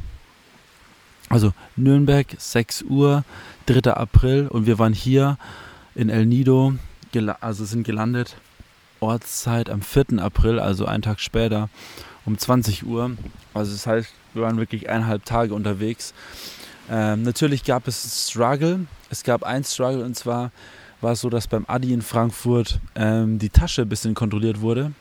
Also 1.28 1.52
Nürnberg 1.75 2.26
6 2.38 2.83
Uhr, 2.83 3.25
3. 3.66 3.92
April 3.92 4.47
und 4.49 4.66
wir 4.66 4.78
waren 4.78 4.92
hier 4.92 5.38
in 5.95 6.09
El 6.09 6.26
Nido, 6.26 6.75
also 7.40 7.64
sind 7.64 7.85
gelandet 7.85 8.37
Ortszeit 9.00 9.71
am 9.71 9.83
4. 9.83 10.18
April, 10.18 10.59
also 10.59 10.87
einen 10.87 11.02
Tag 11.02 11.21
später 11.21 11.68
um 12.25 12.38
20 12.38 12.87
Uhr. 12.87 13.12
Also 13.54 13.73
das 13.73 13.87
heißt, 13.87 14.09
wir 14.35 14.42
waren 14.42 14.59
wirklich 14.59 14.88
eineinhalb 14.88 15.25
Tage 15.25 15.54
unterwegs. 15.54 16.14
Ähm, 16.90 17.23
natürlich 17.23 17.64
gab 17.64 17.88
es 17.88 18.28
Struggle. 18.28 18.87
Es 19.11 19.25
gab 19.25 19.42
ein 19.42 19.64
Struggle 19.64 20.04
und 20.04 20.14
zwar 20.14 20.50
war 21.00 21.12
es 21.12 21.21
so, 21.21 21.30
dass 21.30 21.47
beim 21.47 21.64
Adi 21.68 21.92
in 21.92 22.02
Frankfurt 22.02 22.80
ähm, 22.95 23.38
die 23.38 23.50
Tasche 23.50 23.83
ein 23.83 23.88
bisschen 23.88 24.14
kontrolliert 24.14 24.61
wurde, 24.61 24.92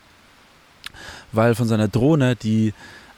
weil 1.32 1.56
von 1.56 1.68
seiner 1.68 1.88
Drohne 1.88 2.36
die 2.36 2.74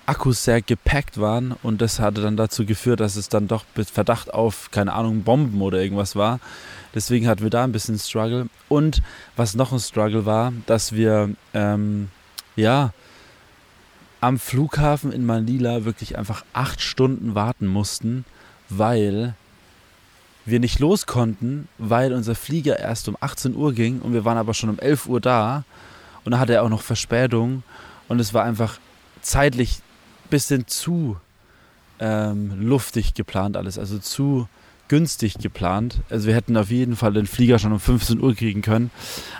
Akkus 0.07 0.45
sehr 0.45 0.61
gepackt 0.61 1.19
waren 1.19 1.55
und 1.63 1.81
das 1.81 1.99
hatte 1.99 2.21
dann 2.21 2.37
dazu 2.37 2.65
geführt, 2.65 3.01
dass 3.01 3.17
es 3.17 3.27
dann 3.27 3.47
doch 3.47 3.65
mit 3.75 3.89
Verdacht 3.89 4.33
auf, 4.33 4.71
keine 4.71 4.93
Ahnung, 4.93 5.23
Bomben 5.23 5.61
oder 5.61 5.81
irgendwas 5.81 6.15
war. 6.15 6.39
Deswegen 6.95 7.27
hatten 7.27 7.43
wir 7.43 7.49
da 7.49 7.65
ein 7.65 7.73
bisschen 7.73 7.99
Struggle. 7.99 8.47
Und 8.69 9.01
was 9.35 9.53
noch 9.53 9.73
ein 9.73 9.79
Struggle 9.79 10.25
war, 10.25 10.53
dass 10.65 10.93
wir, 10.93 11.29
ähm, 11.53 12.09
ja, 12.55 12.93
am 14.21 14.39
Flughafen 14.39 15.11
in 15.11 15.25
Manila 15.25 15.85
wirklich 15.85 16.17
einfach 16.17 16.43
acht 16.53 16.81
Stunden 16.81 17.35
warten 17.35 17.67
mussten, 17.67 18.25
weil 18.69 19.35
wir 20.45 20.59
nicht 20.61 20.79
los 20.79 21.05
konnten, 21.05 21.67
weil 21.77 22.13
unser 22.13 22.33
Flieger 22.33 22.79
erst 22.79 23.09
um 23.09 23.17
18 23.19 23.55
Uhr 23.55 23.73
ging 23.73 23.99
und 23.99 24.13
wir 24.13 24.23
waren 24.23 24.37
aber 24.37 24.53
schon 24.53 24.69
um 24.69 24.79
11 24.79 25.07
Uhr 25.07 25.19
da 25.19 25.65
und 26.23 26.31
da 26.31 26.39
hatte 26.39 26.53
er 26.53 26.63
auch 26.63 26.69
noch 26.69 26.81
Verspätung 26.81 27.63
und 28.07 28.19
es 28.19 28.33
war 28.33 28.45
einfach 28.45 28.79
zeitlich 29.21 29.81
bisschen 30.29 30.67
zu 30.67 31.17
ähm, 31.99 32.61
luftig 32.61 33.13
geplant 33.13 33.57
alles, 33.57 33.79
also 33.79 33.97
zu 33.99 34.47
günstig 34.87 35.35
geplant. 35.39 35.99
Also 36.09 36.27
wir 36.27 36.35
hätten 36.35 36.55
auf 36.57 36.69
jeden 36.69 36.95
Fall 36.95 37.13
den 37.13 37.27
Flieger 37.27 37.59
schon 37.59 37.73
um 37.73 37.79
15 37.79 38.21
Uhr 38.21 38.33
kriegen 38.35 38.61
können. 38.61 38.91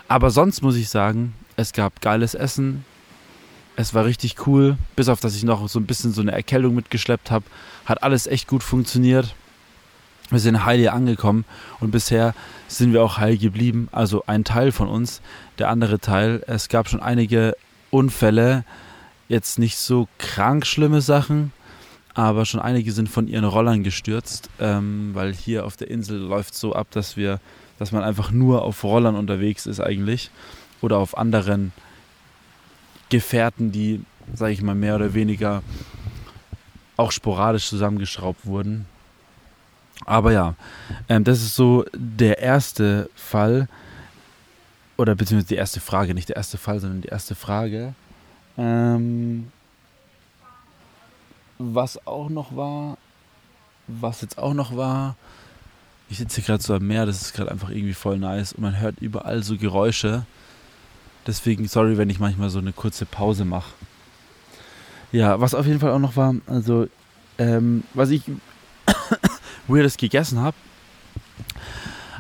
Aber 0.08 0.30
sonst 0.30 0.62
muss 0.62 0.76
ich 0.76 0.90
sagen, 0.90 1.34
es 1.56 1.74
gab 1.74 2.02
geiles 2.02 2.34
Essen. 2.34 2.86
Es 3.76 3.94
war 3.94 4.06
richtig 4.06 4.48
cool, 4.48 4.78
bis 4.96 5.08
auf 5.08 5.20
dass 5.20 5.36
ich 5.36 5.44
noch 5.44 5.68
so 5.70 5.80
ein 5.80 5.86
bisschen 5.86 6.12
so 6.12 6.22
eine 6.22 6.32
Erkältung 6.32 6.76
mitgeschleppt 6.76 7.32
habe. 7.32 7.46
Hat 7.86 8.04
alles 8.04 8.28
echt 8.28 8.48
gut 8.48 8.64
funktioniert. 8.64 9.36
Wir 10.30 10.40
sind 10.40 10.66
heil 10.66 10.80
hier 10.80 10.94
angekommen 10.94 11.46
und 11.80 11.92
bisher 11.92 12.34
sind 12.68 12.92
wir 12.92 13.02
auch 13.02 13.18
heil 13.18 13.38
geblieben. 13.38 13.88
Also 13.94 14.24
ein 14.28 14.44
Teil 14.44 14.74
von 14.74 14.90
uns, 14.90 15.22
der 15.58 15.70
andere 15.70 16.00
Teil. 16.00 16.44
Es 16.48 16.68
gab 16.68 16.90
schon 16.90 17.00
einige 17.00 17.56
Unfälle, 17.92 18.66
jetzt 19.28 19.60
nicht 19.60 19.78
so 19.78 20.08
krank 20.18 20.66
schlimme 20.66 21.02
Sachen, 21.02 21.52
aber 22.14 22.46
schon 22.46 22.60
einige 22.60 22.92
sind 22.92 23.10
von 23.10 23.28
ihren 23.28 23.46
Rollern 23.46 23.84
gestürzt, 23.84 24.50
ähm, 24.60 25.12
weil 25.14 25.34
hier 25.34 25.66
auf 25.66 25.78
der 25.78 25.90
Insel 25.90 26.18
läuft 26.18 26.56
so 26.56 26.74
ab, 26.74 26.88
dass 26.92 27.18
wir, 27.18 27.40
dass 27.78 27.92
man 27.92 28.04
einfach 28.04 28.32
nur 28.32 28.64
auf 28.64 28.84
Rollern 28.84 29.16
unterwegs 29.16 29.66
ist 29.66 29.80
eigentlich 29.80 30.32
oder 30.82 30.98
auf 30.98 31.18
anderen 31.18 31.74
Gefährten, 33.10 33.72
die, 33.72 34.02
sage 34.34 34.54
ich 34.54 34.62
mal, 34.62 34.76
mehr 34.76 34.96
oder 34.96 35.14
weniger 35.14 35.62
auch 36.98 37.12
sporadisch 37.12 37.68
zusammengeschraubt 37.68 38.46
wurden. 38.46 38.86
Aber 40.06 40.32
ja, 40.32 40.56
ähm, 41.10 41.24
das 41.24 41.42
ist 41.42 41.56
so 41.56 41.86
der 41.94 42.40
erste 42.40 43.10
Fall, 43.16 43.68
oder 44.98 45.16
beziehungsweise 45.16 45.50
die 45.50 45.60
erste 45.60 45.80
Frage, 45.80 46.14
nicht 46.14 46.30
der 46.30 46.36
erste 46.36 46.58
Fall, 46.58 46.80
sondern 46.80 47.02
die 47.02 47.10
erste 47.10 47.36
Frage. 47.36 47.94
Ähm, 48.58 49.52
was 51.60 52.06
auch 52.08 52.30
noch 52.30 52.56
war, 52.56 52.98
was 53.88 54.22
jetzt 54.22 54.38
auch 54.38 54.54
noch 54.54 54.76
war, 54.76 55.16
ich 56.10 56.18
sitze 56.18 56.38
hier 56.38 56.46
gerade 56.46 56.64
so 56.64 56.74
am 56.74 56.88
Meer, 56.88 57.06
das 57.06 57.22
ist 57.22 57.34
gerade 57.34 57.52
einfach 57.52 57.70
irgendwie 57.70 57.94
voll 57.94 58.18
nice 58.18 58.54
und 58.54 58.62
man 58.62 58.80
hört 58.80 59.00
überall 59.00 59.44
so 59.44 59.58
Geräusche. 59.58 60.26
Deswegen 61.26 61.68
sorry, 61.68 61.98
wenn 61.98 62.10
ich 62.10 62.20
manchmal 62.20 62.50
so 62.50 62.60
eine 62.60 62.72
kurze 62.72 63.06
Pause 63.06 63.44
mache. 63.44 63.72
Ja, 65.12 65.42
was 65.42 65.54
auf 65.54 65.66
jeden 65.66 65.80
Fall 65.80 65.92
auch 65.92 66.00
noch 66.00 66.16
war, 66.16 66.36
also 66.48 66.88
ähm, 67.38 67.84
was 67.94 68.10
ich 68.10 68.24
Weirdes 69.68 69.98
gegessen 69.98 70.40
habe. 70.40 70.56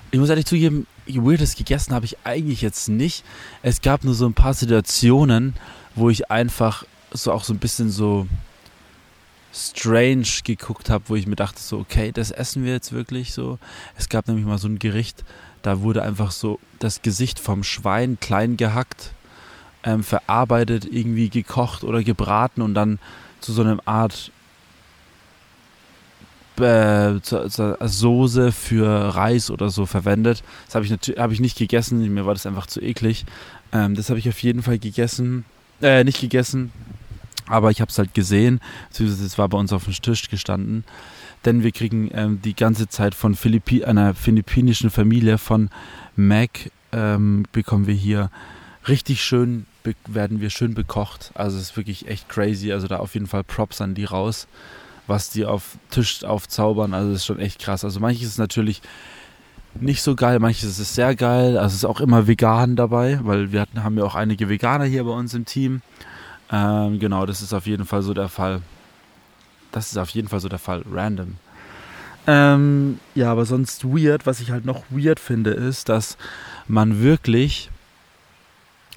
Ich 0.09 0.19
muss 0.19 0.29
ehrlich 0.29 0.45
zugeben, 0.45 0.87
Weirdes 1.05 1.55
gegessen 1.55 1.93
habe 1.93 2.05
ich 2.05 2.17
eigentlich 2.23 2.61
jetzt 2.61 2.87
nicht. 2.87 3.23
Es 3.61 3.81
gab 3.81 4.03
nur 4.03 4.13
so 4.13 4.25
ein 4.25 4.33
paar 4.33 4.53
Situationen, 4.53 5.53
wo 5.95 6.09
ich 6.09 6.31
einfach 6.31 6.85
so 7.11 7.31
auch 7.31 7.43
so 7.43 7.53
ein 7.53 7.59
bisschen 7.59 7.89
so 7.89 8.27
strange 9.53 10.27
geguckt 10.43 10.89
habe, 10.89 11.05
wo 11.07 11.15
ich 11.15 11.27
mir 11.27 11.35
dachte 11.35 11.59
so, 11.59 11.79
okay, 11.79 12.11
das 12.11 12.31
essen 12.31 12.63
wir 12.63 12.73
jetzt 12.73 12.93
wirklich 12.93 13.33
so. 13.33 13.59
Es 13.97 14.07
gab 14.07 14.27
nämlich 14.27 14.45
mal 14.45 14.57
so 14.57 14.67
ein 14.67 14.79
Gericht, 14.79 15.25
da 15.61 15.81
wurde 15.81 16.03
einfach 16.03 16.31
so 16.31 16.59
das 16.79 17.01
Gesicht 17.01 17.39
vom 17.39 17.63
Schwein 17.63 18.17
klein 18.19 18.55
gehackt, 18.55 19.11
ähm, 19.83 20.03
verarbeitet, 20.03 20.85
irgendwie 20.85 21.29
gekocht 21.29 21.83
oder 21.83 22.03
gebraten 22.03 22.61
und 22.61 22.75
dann 22.75 22.99
zu 23.41 23.51
so 23.51 23.61
einer 23.61 23.77
Art 23.85 24.31
äh, 26.59 27.19
Soße 27.21 28.51
für 28.51 29.15
Reis 29.15 29.49
oder 29.51 29.69
so 29.69 29.85
verwendet. 29.85 30.43
Das 30.65 30.75
habe 30.75 30.85
ich 30.85 30.91
natürlich 30.91 31.19
hab 31.19 31.31
ich 31.31 31.39
nicht 31.39 31.57
gegessen, 31.57 32.13
mir 32.13 32.25
war 32.25 32.33
das 32.33 32.45
einfach 32.45 32.67
zu 32.67 32.81
eklig. 32.81 33.25
Ähm, 33.71 33.95
das 33.95 34.09
habe 34.09 34.19
ich 34.19 34.29
auf 34.29 34.41
jeden 34.43 34.63
Fall 34.63 34.79
gegessen, 34.79 35.45
äh, 35.81 36.03
nicht 36.03 36.21
gegessen, 36.21 36.71
aber 37.47 37.71
ich 37.71 37.81
habe 37.81 37.89
es 37.89 37.97
halt 37.97 38.13
gesehen, 38.13 38.59
beziehungsweise 38.89 39.25
es 39.25 39.37
war 39.37 39.49
bei 39.49 39.57
uns 39.57 39.73
auf 39.73 39.85
dem 39.85 39.93
Tisch 39.93 40.29
gestanden. 40.29 40.83
Denn 41.45 41.63
wir 41.63 41.71
kriegen 41.71 42.09
ähm, 42.13 42.41
die 42.41 42.55
ganze 42.55 42.87
Zeit 42.89 43.15
von 43.15 43.35
Philippi 43.35 43.83
einer 43.83 44.13
philippinischen 44.13 44.89
Familie 44.89 45.37
von 45.37 45.69
Mac 46.15 46.71
ähm, 46.91 47.45
bekommen 47.51 47.87
wir 47.87 47.93
hier 47.93 48.31
richtig 48.87 49.21
schön, 49.23 49.65
werden 50.07 50.41
wir 50.41 50.49
schön 50.49 50.73
bekocht. 50.73 51.31
Also 51.35 51.57
es 51.57 51.63
ist 51.63 51.77
wirklich 51.77 52.07
echt 52.07 52.27
crazy. 52.29 52.71
Also 52.71 52.87
da 52.87 52.97
auf 52.97 53.13
jeden 53.13 53.27
Fall 53.27 53.43
Props 53.43 53.81
an 53.81 53.95
die 53.95 54.05
raus, 54.05 54.47
was 55.07 55.29
die 55.29 55.45
auf 55.45 55.77
Tisch 55.89 56.23
aufzaubern. 56.23 56.93
Also 56.93 57.09
das 57.11 57.21
ist 57.21 57.25
schon 57.25 57.39
echt 57.39 57.59
krass. 57.59 57.83
Also 57.83 57.99
manches 57.99 58.27
ist 58.27 58.37
natürlich 58.37 58.81
nicht 59.79 60.01
so 60.01 60.15
geil, 60.15 60.39
manches 60.39 60.79
ist 60.79 60.95
sehr 60.95 61.15
geil. 61.15 61.57
Also 61.57 61.67
es 61.67 61.75
ist 61.75 61.85
auch 61.85 62.01
immer 62.01 62.27
vegan 62.27 62.75
dabei, 62.75 63.19
weil 63.23 63.51
wir 63.51 63.61
hatten, 63.61 63.83
haben 63.83 63.97
ja 63.97 64.03
auch 64.03 64.15
einige 64.15 64.49
Veganer 64.49 64.85
hier 64.85 65.03
bei 65.03 65.11
uns 65.11 65.33
im 65.33 65.45
Team. 65.45 65.81
Ähm, 66.51 66.99
genau, 66.99 67.25
das 67.25 67.41
ist 67.41 67.53
auf 67.53 67.67
jeden 67.67 67.85
Fall 67.85 68.01
so 68.01 68.13
der 68.13 68.29
Fall. 68.29 68.61
Das 69.71 69.91
ist 69.91 69.97
auf 69.97 70.09
jeden 70.09 70.27
Fall 70.27 70.39
so 70.39 70.49
der 70.49 70.59
Fall. 70.59 70.83
Random. 70.91 71.35
Ähm, 72.25 72.99
ja, 73.15 73.31
aber 73.31 73.45
sonst 73.45 73.85
weird, 73.85 74.25
was 74.25 74.39
ich 74.39 74.51
halt 74.51 74.65
noch 74.65 74.83
weird 74.89 75.19
finde, 75.19 75.51
ist, 75.51 75.87
dass 75.89 76.17
man 76.67 77.01
wirklich, 77.01 77.69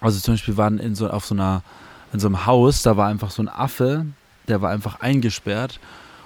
also 0.00 0.18
zum 0.18 0.34
Beispiel 0.34 0.56
waren 0.56 0.78
in 0.78 0.94
so, 0.96 1.08
auf 1.08 1.24
so 1.24 1.34
einer, 1.34 1.62
in 2.12 2.18
so 2.18 2.26
einem 2.26 2.46
Haus, 2.46 2.82
da 2.82 2.96
war 2.96 3.08
einfach 3.08 3.30
so 3.30 3.42
ein 3.42 3.48
Affe, 3.48 4.06
der 4.50 4.60
war 4.60 4.70
einfach 4.70 5.00
eingesperrt 5.00 5.80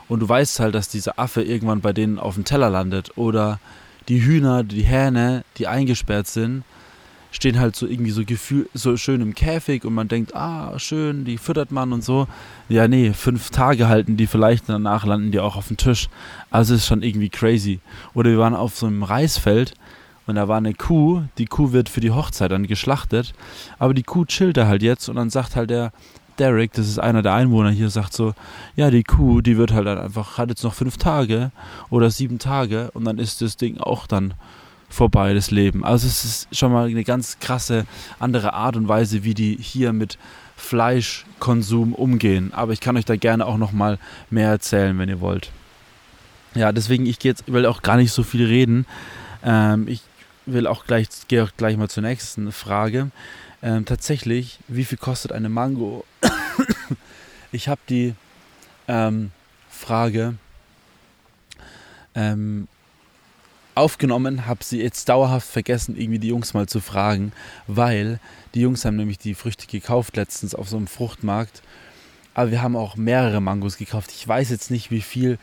und 0.08 0.20
du 0.20 0.28
weißt 0.28 0.60
halt, 0.60 0.74
dass 0.74 0.88
dieser 0.88 1.18
Affe 1.18 1.42
irgendwann 1.42 1.80
bei 1.80 1.92
denen 1.92 2.18
auf 2.18 2.34
dem 2.34 2.44
Teller 2.44 2.70
landet 2.70 3.16
oder 3.16 3.60
die 4.08 4.22
Hühner, 4.22 4.64
die 4.64 4.82
Hähne, 4.82 5.44
die 5.56 5.66
eingesperrt 5.66 6.26
sind, 6.26 6.64
stehen 7.30 7.58
halt 7.58 7.74
so 7.74 7.86
irgendwie 7.86 8.12
so 8.12 8.24
gefühl 8.24 8.68
so 8.74 8.96
schön 8.96 9.20
im 9.20 9.34
Käfig 9.34 9.84
und 9.84 9.92
man 9.94 10.08
denkt, 10.08 10.36
ah, 10.36 10.78
schön, 10.78 11.24
die 11.24 11.36
füttert 11.36 11.72
man 11.72 11.92
und 11.92 12.04
so. 12.04 12.28
Ja, 12.68 12.86
nee, 12.86 13.12
fünf 13.12 13.50
Tage 13.50 13.88
halten 13.88 14.16
die 14.16 14.28
vielleicht, 14.28 14.68
danach 14.68 15.04
landen 15.04 15.32
die 15.32 15.40
auch 15.40 15.56
auf 15.56 15.68
dem 15.68 15.76
Tisch. 15.76 16.08
Also 16.50 16.74
ist 16.74 16.86
schon 16.86 17.02
irgendwie 17.02 17.30
crazy. 17.30 17.80
Oder 18.14 18.30
wir 18.30 18.38
waren 18.38 18.54
auf 18.54 18.76
so 18.76 18.86
einem 18.86 19.02
Reisfeld 19.02 19.74
und 20.26 20.36
da 20.36 20.46
war 20.46 20.58
eine 20.58 20.74
Kuh, 20.74 21.24
die 21.38 21.46
Kuh 21.46 21.72
wird 21.72 21.88
für 21.88 22.00
die 22.00 22.12
Hochzeit 22.12 22.52
dann 22.52 22.66
geschlachtet, 22.66 23.34
aber 23.78 23.94
die 23.94 24.04
Kuh 24.04 24.24
chillt 24.24 24.56
da 24.56 24.66
halt 24.66 24.82
jetzt 24.82 25.08
und 25.08 25.16
dann 25.16 25.30
sagt 25.30 25.56
halt 25.56 25.70
der 25.70 25.92
Derek, 26.38 26.72
das 26.72 26.88
ist 26.88 26.98
einer 26.98 27.22
der 27.22 27.34
Einwohner 27.34 27.70
hier, 27.70 27.90
sagt 27.90 28.12
so, 28.12 28.34
ja, 28.76 28.90
die 28.90 29.04
Kuh, 29.04 29.40
die 29.40 29.56
wird 29.56 29.72
halt 29.72 29.86
dann 29.86 29.98
einfach, 29.98 30.38
hat 30.38 30.48
jetzt 30.48 30.64
noch 30.64 30.74
fünf 30.74 30.96
Tage 30.96 31.52
oder 31.90 32.10
sieben 32.10 32.38
Tage 32.38 32.90
und 32.92 33.04
dann 33.04 33.18
ist 33.18 33.40
das 33.40 33.56
Ding 33.56 33.78
auch 33.78 34.06
dann 34.06 34.34
vorbei, 34.88 35.34
das 35.34 35.50
Leben. 35.50 35.84
Also 35.84 36.06
es 36.06 36.24
ist 36.24 36.56
schon 36.56 36.72
mal 36.72 36.88
eine 36.88 37.04
ganz 37.04 37.38
krasse 37.38 37.86
andere 38.18 38.52
Art 38.52 38.76
und 38.76 38.88
Weise, 38.88 39.24
wie 39.24 39.34
die 39.34 39.56
hier 39.60 39.92
mit 39.92 40.18
Fleischkonsum 40.56 41.94
umgehen. 41.94 42.52
Aber 42.54 42.72
ich 42.72 42.80
kann 42.80 42.96
euch 42.96 43.04
da 43.04 43.16
gerne 43.16 43.46
auch 43.46 43.58
noch 43.58 43.72
mal 43.72 43.98
mehr 44.30 44.50
erzählen, 44.50 44.98
wenn 44.98 45.08
ihr 45.08 45.20
wollt. 45.20 45.50
Ja, 46.54 46.70
deswegen, 46.72 47.06
ich 47.06 47.18
gehe 47.18 47.32
jetzt, 47.32 47.52
will 47.52 47.66
auch 47.66 47.82
gar 47.82 47.96
nicht 47.96 48.12
so 48.12 48.22
viel 48.22 48.46
reden. 48.46 48.86
Ähm, 49.44 49.88
ich 49.88 50.02
will 50.46 50.66
auch 50.66 50.86
gleich, 50.86 51.08
gehe 51.26 51.42
auch 51.42 51.50
gleich 51.56 51.76
mal 51.76 51.88
zur 51.88 52.02
nächsten 52.02 52.52
Frage. 52.52 53.10
Ähm, 53.62 53.84
tatsächlich, 53.84 54.58
wie 54.68 54.84
viel 54.84 54.98
kostet 54.98 55.32
eine 55.32 55.48
Mango? 55.48 56.04
Ich 57.54 57.68
habe 57.68 57.80
die 57.88 58.14
ähm, 58.88 59.30
Frage 59.70 60.34
ähm, 62.14 62.68
aufgenommen, 63.74 64.46
habe 64.46 64.64
sie 64.64 64.82
jetzt 64.82 65.08
dauerhaft 65.08 65.48
vergessen, 65.48 65.96
irgendwie 65.96 66.18
die 66.18 66.28
Jungs 66.28 66.54
mal 66.54 66.66
zu 66.66 66.80
fragen, 66.80 67.32
weil 67.66 68.18
die 68.54 68.60
Jungs 68.60 68.84
haben 68.84 68.96
nämlich 68.96 69.18
die 69.18 69.34
Früchte 69.34 69.66
gekauft 69.66 70.16
letztens 70.16 70.54
auf 70.54 70.68
so 70.68 70.76
einem 70.76 70.86
Fruchtmarkt. 70.86 71.62
Aber 72.34 72.50
wir 72.50 72.62
haben 72.62 72.76
auch 72.76 72.96
mehrere 72.96 73.40
Mangos 73.40 73.76
gekauft. 73.76 74.10
Ich 74.12 74.26
weiß 74.26 74.50
jetzt 74.50 74.70
nicht, 74.70 74.90
wie 74.90 75.00
viel 75.00 75.38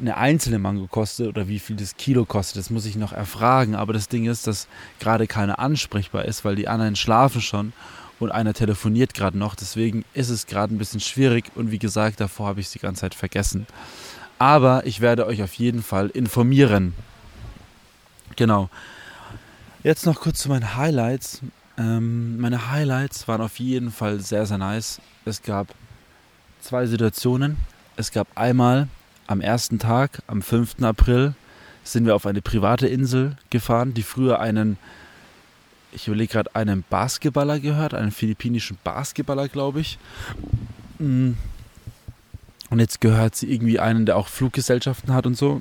eine 0.00 0.16
einzelne 0.16 0.58
Mango 0.58 0.86
kostet 0.86 1.28
oder 1.28 1.48
wie 1.48 1.58
viel 1.58 1.76
das 1.76 1.96
Kilo 1.98 2.24
kostet. 2.24 2.56
Das 2.56 2.70
muss 2.70 2.86
ich 2.86 2.96
noch 2.96 3.12
erfragen. 3.12 3.74
Aber 3.74 3.92
das 3.92 4.08
Ding 4.08 4.24
ist, 4.24 4.46
dass 4.46 4.66
gerade 4.98 5.26
keiner 5.26 5.58
ansprechbar 5.58 6.24
ist, 6.24 6.46
weil 6.46 6.56
die 6.56 6.68
anderen 6.68 6.96
schlafen 6.96 7.42
schon 7.42 7.74
und 8.22 8.30
einer 8.30 8.54
telefoniert 8.54 9.14
gerade 9.14 9.36
noch. 9.36 9.54
Deswegen 9.54 10.04
ist 10.14 10.28
es 10.28 10.46
gerade 10.46 10.74
ein 10.74 10.78
bisschen 10.78 11.00
schwierig. 11.00 11.50
Und 11.54 11.70
wie 11.70 11.78
gesagt, 11.78 12.20
davor 12.20 12.48
habe 12.48 12.60
ich 12.60 12.66
es 12.66 12.72
die 12.72 12.78
ganze 12.78 13.02
Zeit 13.02 13.14
vergessen. 13.14 13.66
Aber 14.38 14.86
ich 14.86 15.00
werde 15.00 15.26
euch 15.26 15.42
auf 15.42 15.54
jeden 15.54 15.82
Fall 15.82 16.08
informieren. 16.08 16.94
Genau. 18.36 18.70
Jetzt 19.82 20.06
noch 20.06 20.20
kurz 20.20 20.38
zu 20.38 20.48
meinen 20.48 20.76
Highlights. 20.76 21.40
Ähm, 21.76 22.38
meine 22.40 22.70
Highlights 22.70 23.26
waren 23.28 23.40
auf 23.40 23.58
jeden 23.58 23.90
Fall 23.90 24.20
sehr, 24.20 24.46
sehr 24.46 24.58
nice. 24.58 25.00
Es 25.24 25.42
gab 25.42 25.68
zwei 26.60 26.86
Situationen. 26.86 27.56
Es 27.96 28.10
gab 28.10 28.28
einmal 28.36 28.88
am 29.26 29.40
ersten 29.40 29.78
Tag, 29.78 30.22
am 30.26 30.42
5. 30.42 30.82
April, 30.82 31.34
sind 31.84 32.06
wir 32.06 32.14
auf 32.14 32.26
eine 32.26 32.42
private 32.42 32.86
Insel 32.86 33.36
gefahren, 33.50 33.94
die 33.94 34.02
früher 34.02 34.40
einen, 34.40 34.78
ich 35.92 36.08
überlege 36.08 36.32
gerade, 36.32 36.54
einen 36.54 36.84
Basketballer 36.88 37.60
gehört, 37.60 37.94
einen 37.94 38.10
philippinischen 38.10 38.78
Basketballer, 38.82 39.48
glaube 39.48 39.80
ich. 39.80 39.98
Mm. 40.98 41.32
Und 42.70 42.78
jetzt 42.78 43.00
gehört 43.00 43.36
sie 43.36 43.52
irgendwie 43.52 43.78
einen, 43.78 44.06
der 44.06 44.16
auch 44.16 44.28
Fluggesellschaften 44.28 45.12
hat 45.12 45.26
und 45.26 45.36
so. 45.36 45.60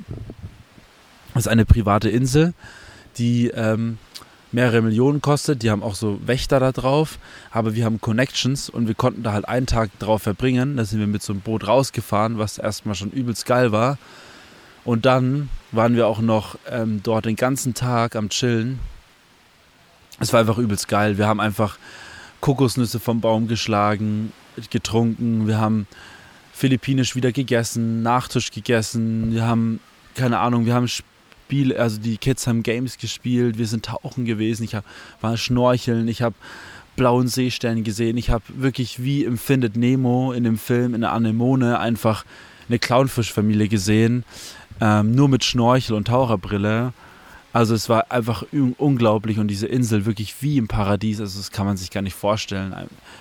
Das 1.33 1.45
ist 1.45 1.47
eine 1.47 1.65
private 1.65 2.09
Insel, 2.09 2.53
die 3.17 3.47
ähm, 3.47 3.97
mehrere 4.51 4.81
Millionen 4.81 5.21
kostet. 5.21 5.63
Die 5.63 5.69
haben 5.69 5.83
auch 5.83 5.95
so 5.95 6.19
Wächter 6.25 6.59
da 6.59 6.71
drauf. 6.71 7.19
Aber 7.51 7.75
wir 7.75 7.85
haben 7.85 7.99
Connections 7.99 8.69
und 8.69 8.87
wir 8.87 8.95
konnten 8.95 9.23
da 9.23 9.33
halt 9.33 9.47
einen 9.47 9.65
Tag 9.65 9.97
drauf 9.99 10.23
verbringen. 10.23 10.77
Da 10.77 10.85
sind 10.85 10.99
wir 10.99 11.07
mit 11.07 11.21
so 11.21 11.33
einem 11.33 11.41
Boot 11.41 11.67
rausgefahren, 11.67 12.37
was 12.37 12.57
erstmal 12.57 12.95
schon 12.95 13.11
übelst 13.11 13.45
geil 13.45 13.71
war. 13.71 13.97
Und 14.83 15.05
dann 15.05 15.49
waren 15.71 15.95
wir 15.95 16.07
auch 16.07 16.21
noch 16.21 16.57
ähm, 16.69 17.01
dort 17.03 17.25
den 17.25 17.35
ganzen 17.35 17.73
Tag 17.73 18.15
am 18.15 18.29
Chillen. 18.29 18.79
Es 20.21 20.31
war 20.31 20.41
einfach 20.41 20.59
übelst 20.59 20.87
geil. 20.87 21.17
Wir 21.17 21.25
haben 21.25 21.39
einfach 21.39 21.79
Kokosnüsse 22.41 22.99
vom 22.99 23.21
Baum 23.21 23.47
geschlagen, 23.47 24.31
getrunken. 24.69 25.47
Wir 25.47 25.57
haben 25.57 25.87
philippinisch 26.53 27.15
wieder 27.15 27.31
gegessen, 27.31 28.03
Nachtisch 28.03 28.51
gegessen. 28.51 29.33
Wir 29.33 29.47
haben, 29.47 29.79
keine 30.13 30.37
Ahnung, 30.37 30.67
wir 30.67 30.75
haben 30.75 30.87
Spiele, 30.87 31.79
also 31.79 31.99
die 31.99 32.17
Kids 32.17 32.45
haben 32.45 32.61
Games 32.61 32.99
gespielt, 32.99 33.57
wir 33.57 33.65
sind 33.65 33.85
tauchen 33.85 34.25
gewesen, 34.25 34.63
ich 34.63 34.75
hab, 34.75 34.85
war 35.21 35.37
schnorcheln, 35.37 36.07
ich 36.07 36.21
habe 36.21 36.35
blauen 36.95 37.27
Seestern 37.27 37.83
gesehen, 37.83 38.15
ich 38.15 38.29
habe 38.29 38.43
wirklich 38.47 39.01
wie 39.01 39.23
im 39.23 39.39
Findet 39.39 39.75
Nemo 39.75 40.33
in 40.33 40.43
dem 40.43 40.59
Film 40.59 40.93
in 40.93 41.01
der 41.01 41.13
Anemone 41.13 41.79
einfach 41.79 42.25
eine 42.69 42.77
Clownfischfamilie 42.77 43.69
gesehen, 43.69 44.23
ähm, 44.79 45.15
nur 45.15 45.29
mit 45.29 45.43
Schnorchel 45.43 45.95
und 45.95 46.09
Taucherbrille. 46.09 46.93
Also 47.53 47.75
es 47.75 47.89
war 47.89 48.11
einfach 48.11 48.45
unglaublich 48.77 49.37
und 49.37 49.49
diese 49.49 49.67
Insel 49.67 50.05
wirklich 50.05 50.41
wie 50.41 50.57
im 50.57 50.67
Paradies, 50.67 51.19
also 51.19 51.37
das 51.37 51.51
kann 51.51 51.65
man 51.65 51.75
sich 51.75 51.91
gar 51.91 52.01
nicht 52.01 52.15
vorstellen. 52.15 52.73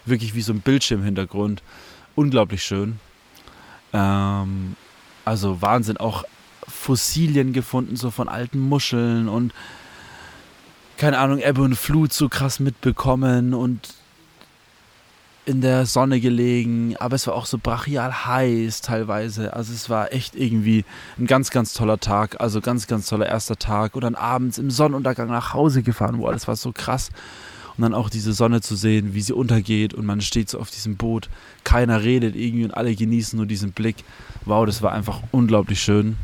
Wirklich 0.07 0.35
wie 0.35 0.41
so 0.41 0.53
ein 0.53 0.61
Bildschirmhintergrund. 0.61 1.63
Unglaublich 2.15 2.63
schön. 2.63 3.01
Ähm, 3.93 4.77
also 5.25 5.61
Wahnsinn, 5.63 5.97
auch 5.97 6.25
Fossilien 6.69 7.53
gefunden, 7.53 7.97
so 7.97 8.11
von 8.11 8.29
alten 8.29 8.61
Muscheln 8.61 9.29
und 9.29 9.53
keine 10.97 11.19
Ahnung, 11.19 11.41
Ebbe 11.41 11.63
und 11.63 11.75
Flut 11.77 12.13
so 12.13 12.29
krass 12.29 12.61
mitbekommen 12.61 13.55
und 13.55 13.95
in 15.51 15.61
der 15.61 15.85
Sonne 15.85 16.21
gelegen, 16.21 16.95
aber 16.99 17.17
es 17.17 17.27
war 17.27 17.35
auch 17.35 17.45
so 17.45 17.59
brachial 17.59 18.25
heiß 18.25 18.83
teilweise. 18.83 19.53
Also 19.53 19.73
es 19.73 19.91
war 19.91 20.13
echt 20.13 20.37
irgendwie 20.37 20.85
ein 21.19 21.27
ganz, 21.27 21.51
ganz 21.51 21.75
toller 21.75 21.99
Tag. 21.99 22.41
Also 22.41 22.61
ganz, 22.61 22.87
ganz 22.87 23.07
toller 23.07 23.27
erster 23.27 23.57
Tag. 23.57 23.97
Und 23.97 24.03
dann 24.03 24.15
abends 24.15 24.59
im 24.59 24.71
Sonnenuntergang 24.71 25.29
nach 25.29 25.53
Hause 25.53 25.83
gefahren. 25.83 26.19
Boah, 26.19 26.33
das 26.33 26.47
war 26.47 26.55
so 26.55 26.71
krass. 26.73 27.11
Und 27.77 27.83
dann 27.83 27.95
auch 27.95 28.11
diese 28.11 28.33
Sonne 28.33 28.61
zu 28.61 28.77
sehen, 28.77 29.13
wie 29.13 29.23
sie 29.23 29.33
untergeht 29.33 29.93
und 29.93 30.07
man 30.07 30.21
steht 30.21 30.49
so 30.49 30.61
auf 30.61 30.71
diesem 30.71 30.97
Boot. 30.97 31.29
Keiner 31.65 32.03
redet 32.03 32.37
irgendwie 32.37 32.65
und 32.65 32.75
alle 32.75 32.95
genießen 32.95 33.37
nur 33.37 33.47
diesen 33.47 33.73
Blick. 33.73 33.97
Wow, 34.45 34.67
das 34.67 34.83
war 34.83 34.93
einfach 34.93 35.21
unglaublich 35.33 35.83
schön. 35.83 36.17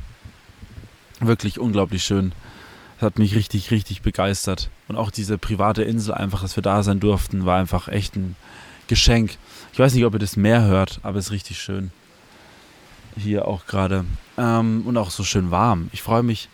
Wirklich 1.19 1.59
unglaublich 1.59 2.05
schön. 2.05 2.33
Das 2.97 3.07
hat 3.07 3.19
mich 3.19 3.35
richtig, 3.35 3.73
richtig 3.73 4.03
begeistert. 4.03 4.71
Und 4.87 4.97
auch 4.97 5.11
diese 5.11 5.37
private 5.37 5.83
Insel, 5.83 6.15
einfach, 6.15 6.43
dass 6.43 6.57
wir 6.57 6.63
da 6.63 6.83
sein 6.83 7.01
durften, 7.01 7.45
war 7.45 7.59
einfach 7.59 7.89
echt 7.89 8.15
ein 8.17 8.37
Geschenk. 8.89 9.37
Ich 9.73 9.79
weiß 9.79 9.95
nicht, 9.95 10.05
ob 10.05 10.15
ihr 10.15 10.19
das 10.19 10.37
mehr 10.37 10.63
hört, 10.63 11.01
aber 11.03 11.19
es 11.19 11.27
ist 11.27 11.33
richtig 11.33 11.61
schön. 11.61 11.91
Hier 13.17 13.49
auch 13.49 13.67
gerade. 13.67 14.05
Ähm, 14.39 14.83
und 14.87 14.97
auch 14.97 15.11
so 15.11 15.25
schön 15.25 15.51
warm. 15.51 15.89
Ich 15.93 16.03
freue 16.03 16.23
mich, 16.23 16.49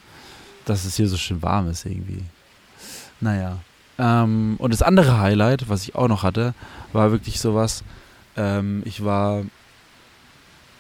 dass 0.65 0.85
es 0.85 0.97
hier 0.97 1.09
so 1.09 1.17
schön 1.17 1.43
warm 1.43 1.69
ist 1.69 1.85
irgendwie. 1.85 2.23
Naja. 3.21 3.59
Ähm, 3.99 4.57
und 4.59 4.73
das 4.73 4.83
andere 4.83 5.19
Highlight, 5.19 5.69
was 5.69 5.83
ich 5.83 5.95
auch 5.95 6.09
noch 6.09 6.23
hatte, 6.23 6.55
war 6.93 7.11
wirklich 7.11 7.41
sowas. 7.41 7.85
Ähm, 8.37 8.83
ich 8.85 9.05
war, 9.05 9.43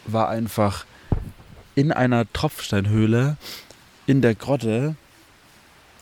war 0.06 0.28
einfach 0.28 0.86
in 1.74 1.92
einer 1.92 2.30
Tropfsteinhöhle 2.32 3.36
in 4.06 4.20
der 4.22 4.34
Grotte, 4.34 4.96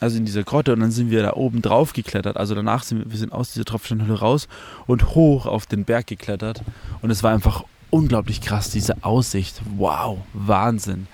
also 0.00 0.16
in 0.16 0.24
dieser 0.24 0.42
Grotte, 0.42 0.72
und 0.72 0.80
dann 0.80 0.90
sind 0.90 1.10
wir 1.10 1.22
da 1.22 1.34
oben 1.34 1.62
drauf 1.62 1.92
geklettert. 1.92 2.36
Also 2.36 2.54
danach 2.54 2.82
sind 2.82 3.04
wir, 3.04 3.10
wir 3.10 3.18
sind 3.18 3.32
aus 3.32 3.52
dieser 3.52 3.66
Tropfsteinhöhle 3.66 4.18
raus 4.18 4.48
und 4.86 5.14
hoch 5.14 5.46
auf 5.46 5.66
den 5.66 5.84
Berg 5.84 6.06
geklettert. 6.06 6.62
Und 7.02 7.10
es 7.10 7.22
war 7.22 7.32
einfach 7.32 7.64
unglaublich 7.90 8.40
krass, 8.40 8.70
diese 8.70 9.04
Aussicht. 9.04 9.60
Wow, 9.76 10.18
Wahnsinn. 10.32 11.06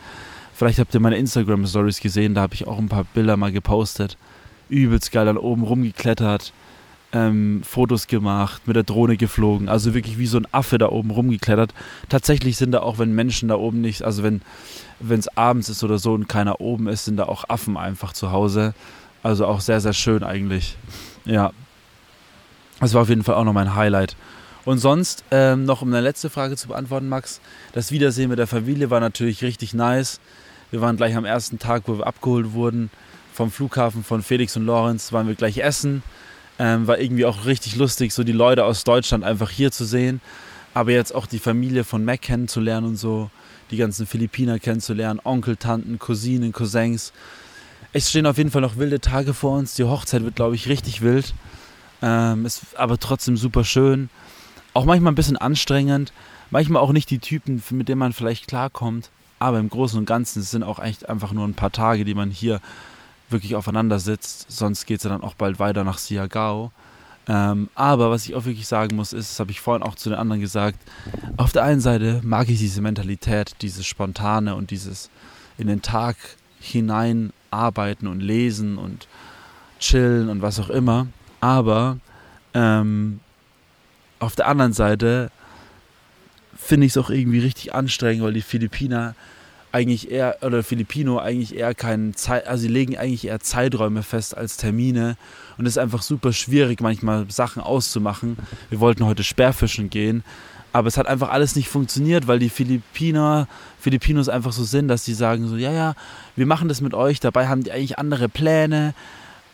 Vielleicht 0.55 0.79
habt 0.79 0.95
ihr 0.95 1.01
meine 1.01 1.17
Instagram-Stories 1.17 2.01
gesehen, 2.01 2.35
da 2.35 2.43
habe 2.43 2.55
ich 2.55 2.67
auch 2.67 2.79
ein 2.79 2.89
paar 2.89 3.05
Bilder 3.05 3.37
mal 3.37 3.53
gepostet. 3.53 4.17
Übelst 4.69 5.13
geil, 5.13 5.27
dann 5.27 5.37
oben 5.37 5.63
rumgeklettert, 5.63 6.53
ähm, 7.13 7.63
Fotos 7.65 8.07
gemacht, 8.07 8.67
mit 8.67 8.77
der 8.77 8.83
Drohne 8.83 9.17
geflogen. 9.17 9.69
Also 9.69 9.95
wirklich 9.95 10.19
wie 10.19 10.27
so 10.27 10.39
ein 10.39 10.47
Affe 10.53 10.79
da 10.79 10.89
oben 10.89 11.11
rumgeklettert. 11.11 11.73
Tatsächlich 12.09 12.57
sind 12.57 12.73
da 12.73 12.81
auch, 12.81 12.99
wenn 12.99 13.15
Menschen 13.15 13.49
da 13.49 13.57
oben 13.57 13.81
nicht, 13.81 14.03
also 14.03 14.23
wenn 14.23 14.41
es 15.01 15.29
abends 15.37 15.69
ist 15.69 15.85
oder 15.85 15.99
so 15.99 16.15
und 16.15 16.29
keiner 16.29 16.61
oben 16.61 16.89
ist, 16.89 17.05
sind 17.05 17.17
da 17.17 17.25
auch 17.25 17.49
Affen 17.49 17.77
einfach 17.77 18.13
zu 18.13 18.33
Hause. 18.33 18.75
Also 19.23 19.47
auch 19.47 19.61
sehr, 19.61 19.81
sehr 19.81 19.93
schön 19.93 20.23
eigentlich. 20.23 20.77
Ja. 21.25 21.53
Das 22.81 22.93
war 22.93 23.03
auf 23.03 23.09
jeden 23.09 23.25
Fall 23.25 23.37
auch 23.37 23.45
noch 23.45 23.55
mein 23.55 23.75
Highlight. 23.75 24.17
Und 24.67 24.79
sonst, 24.79 25.25
ähm, 25.31 25.65
noch 25.65 25.81
um 25.81 25.89
eine 25.89 26.01
letzte 26.01 26.29
Frage 26.29 26.57
zu 26.57 26.69
beantworten, 26.69 27.09
Max. 27.09 27.41
Das 27.73 27.93
Wiedersehen 27.93 28.29
mit 28.29 28.39
der 28.39 28.49
Familie 28.49 28.91
war 28.91 29.01
natürlich 29.01 29.43
richtig 29.43 29.75
nice. 29.75 30.21
Wir 30.73 30.81
waren 30.81 30.97
gleich 30.97 31.17
am 31.17 31.25
ersten 31.25 31.59
Tag, 31.59 31.85
wo 31.87 31.99
wir 31.99 32.07
abgeholt 32.07 32.53
wurden, 32.53 32.91
vom 33.33 33.53
Flughafen 33.53 34.03
von 34.03 34.23
Felix 34.23 34.57
und 34.57 34.67
Lorenz, 34.67 35.13
waren 35.13 35.29
wir 35.29 35.37
gleich 35.37 35.59
essen. 35.59 36.03
Ähm, 36.59 36.87
war 36.87 36.99
irgendwie 36.99 37.27
auch 37.27 37.45
richtig 37.45 37.77
lustig, 37.77 38.15
so 38.15 38.25
die 38.25 38.33
Leute 38.33 38.65
aus 38.65 38.85
Deutschland 38.85 39.25
einfach 39.25 39.51
hier 39.51 39.71
zu 39.73 39.85
sehen. 39.85 40.21
Aber 40.75 40.91
jetzt 40.91 41.15
auch 41.15 41.27
die 41.27 41.39
Familie 41.39 41.85
von 41.85 42.05
Mac 42.05 42.23
kennenzulernen 42.23 42.87
und 42.87 42.97
so 42.97 43.31
die 43.71 43.77
ganzen 43.77 44.07
Philippiner 44.07 44.59
kennenzulernen, 44.59 45.21
Onkel, 45.25 45.57
Tanten, 45.57 45.99
Cousinen, 45.99 46.53
Cousins. 46.53 47.13
Es 47.93 48.11
stehen 48.11 48.27
auf 48.27 48.39
jeden 48.39 48.51
Fall 48.51 48.63
noch 48.63 48.77
wilde 48.77 49.01
Tage 49.01 49.35
vor 49.35 49.59
uns. 49.59 49.75
Die 49.75 49.85
Hochzeit 49.85 50.23
wird, 50.23 50.37
glaube 50.37 50.55
ich, 50.55 50.69
richtig 50.69 51.03
wild. 51.03 51.35
Ähm, 52.03 52.45
ist 52.45 52.77
aber 52.77 52.99
trotzdem 52.99 53.37
super 53.37 53.65
schön. 53.65 54.11
Auch 54.75 54.85
manchmal 54.85 55.13
ein 55.13 55.17
bisschen 55.17 55.39
anstrengend. 55.39 56.13
Manchmal 56.51 56.83
auch 56.83 56.93
nicht 56.93 57.11
die 57.11 57.19
Typen, 57.19 57.63
mit 57.71 57.89
denen 57.89 57.99
man 57.99 58.13
vielleicht 58.13 58.47
klarkommt. 58.47 59.11
Aber 59.39 59.59
im 59.59 59.69
Großen 59.69 59.99
und 59.99 60.07
Ganzen 60.07 60.43
sind 60.43 60.63
auch 60.63 60.79
echt 60.79 61.09
einfach 61.09 61.33
nur 61.33 61.47
ein 61.47 61.55
paar 61.55 61.73
Tage, 61.73 62.05
die 62.05 62.15
man 62.15 62.31
hier 62.31 62.61
wirklich 63.31 63.55
aufeinander 63.55 63.99
sitzt. 63.99 64.51
Sonst 64.51 64.87
geht 64.87 64.99
es 64.99 65.05
ja 65.05 65.11
dann 65.11 65.23
auch 65.23 65.35
bald 65.35 65.59
weiter 65.59 65.85
nach 65.85 65.99
Siagao. 65.99 66.73
Ähm, 67.29 67.69
aber 67.75 68.11
was 68.11 68.27
ich 68.27 68.35
auch 68.35 68.45
wirklich 68.45 68.69
sagen 68.69 68.95
muss, 68.95 69.13
ist, 69.13 69.33
das 69.33 69.41
habe 69.41 69.51
ich 69.51 69.61
vorhin 69.61 69.83
auch 69.83 69.97
zu 69.97 70.09
den 70.09 70.19
anderen 70.19 70.41
gesagt, 70.41 70.79
auf 71.37 71.53
der 71.53 71.65
einen 71.65 71.81
Seite 71.81 72.21
mag 72.23 72.49
ich 72.49 72.59
diese 72.59 72.81
Mentalität, 72.81 73.57
dieses 73.63 73.85
Spontane 73.85 74.55
und 74.55 74.71
dieses 74.71 75.11
in 75.59 75.67
den 75.67 75.83
Tag 75.83 76.17
hinein 76.61 77.33
arbeiten 77.51 78.07
und 78.07 78.21
lesen 78.21 78.79
und 78.79 79.09
chillen 79.81 80.29
und 80.29 80.41
was 80.41 80.61
auch 80.61 80.71
immer. 80.71 81.09
Aber 81.41 81.99
ähm, 82.55 83.21
auf 84.21 84.37
der 84.37 84.47
anderen 84.47 84.73
Seite 84.73 85.31
finde 86.57 86.87
ich 86.87 86.93
es 86.93 86.99
auch 86.99 87.11
irgendwie 87.11 87.41
richtig 87.41 87.75
anstrengend, 87.75 88.25
weil 88.25 88.33
die 88.33 88.43
Philippiner 88.43 89.15
eigentlich 89.77 90.11
eher, 90.11 90.39
oder 90.41 90.63
Filipino 90.63 91.19
eigentlich 91.19 91.55
eher 91.55 91.75
keinen 91.75 92.15
Zeit, 92.15 92.47
also 92.47 92.63
sie 92.63 92.69
legen 92.69 92.97
eigentlich 92.97 93.27
eher 93.27 93.41
Zeiträume 93.41 94.03
fest 94.03 94.35
als 94.35 94.57
Termine 94.57 95.17
und 95.59 95.67
es 95.67 95.75
ist 95.75 95.79
einfach 95.79 96.01
super 96.03 96.33
schwierig, 96.33 96.81
manchmal 96.81 97.31
Sachen 97.31 97.63
auszumachen. 97.63 98.39
Wir 98.71 98.81
wollten 98.81 99.05
heute 99.05 99.23
Sperrfischen 99.23 99.91
gehen, 99.91 100.25
Aber 100.77 100.89
es 100.89 100.99
hat 100.99 101.07
einfach 101.07 101.31
alles 101.31 101.57
nicht 101.57 101.69
funktioniert, 101.69 102.27
weil 102.27 102.39
die 102.39 102.51
Philippiner, 102.51 103.49
Filipinos 103.81 104.29
einfach 104.29 104.53
so 104.53 104.63
sind, 104.63 104.89
dass 104.89 105.07
sie 105.07 105.15
sagen 105.15 105.49
so, 105.49 105.57
ja, 105.57 105.73
ja, 105.73 105.95
wir 106.37 106.45
machen 106.45 106.69
das 106.69 106.83
mit 106.83 106.93
euch. 106.93 107.19
Dabei 107.19 107.49
haben 107.49 107.65
die 107.65 107.73
eigentlich 107.73 107.99
andere 107.99 108.29
Pläne 108.29 108.93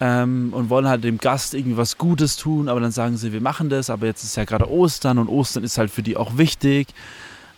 ähm, 0.01 0.49
und 0.53 0.69
wollen 0.69 0.89
halt 0.89 1.05
dem 1.05 1.19
Gast 1.19 1.55
irgendwie 1.55 1.77
was 1.77 1.97
Gutes 1.97 2.37
tun. 2.37 2.69
Aber 2.69 2.81
dann 2.81 2.91
sagen 2.91 3.19
sie, 3.19 3.33
wir 3.33 3.41
machen 3.41 3.69
das. 3.69 3.89
Aber 3.89 4.07
jetzt 4.07 4.25
ist 4.25 4.37
ja 4.37 4.43
gerade 4.43 4.69
Ostern 4.69 5.19
und 5.19 5.29
Ostern 5.29 5.63
ist 5.63 5.79
halt 5.79 5.93
für 5.93 6.03
die 6.03 6.17
auch 6.17 6.39
wichtig. 6.39 6.89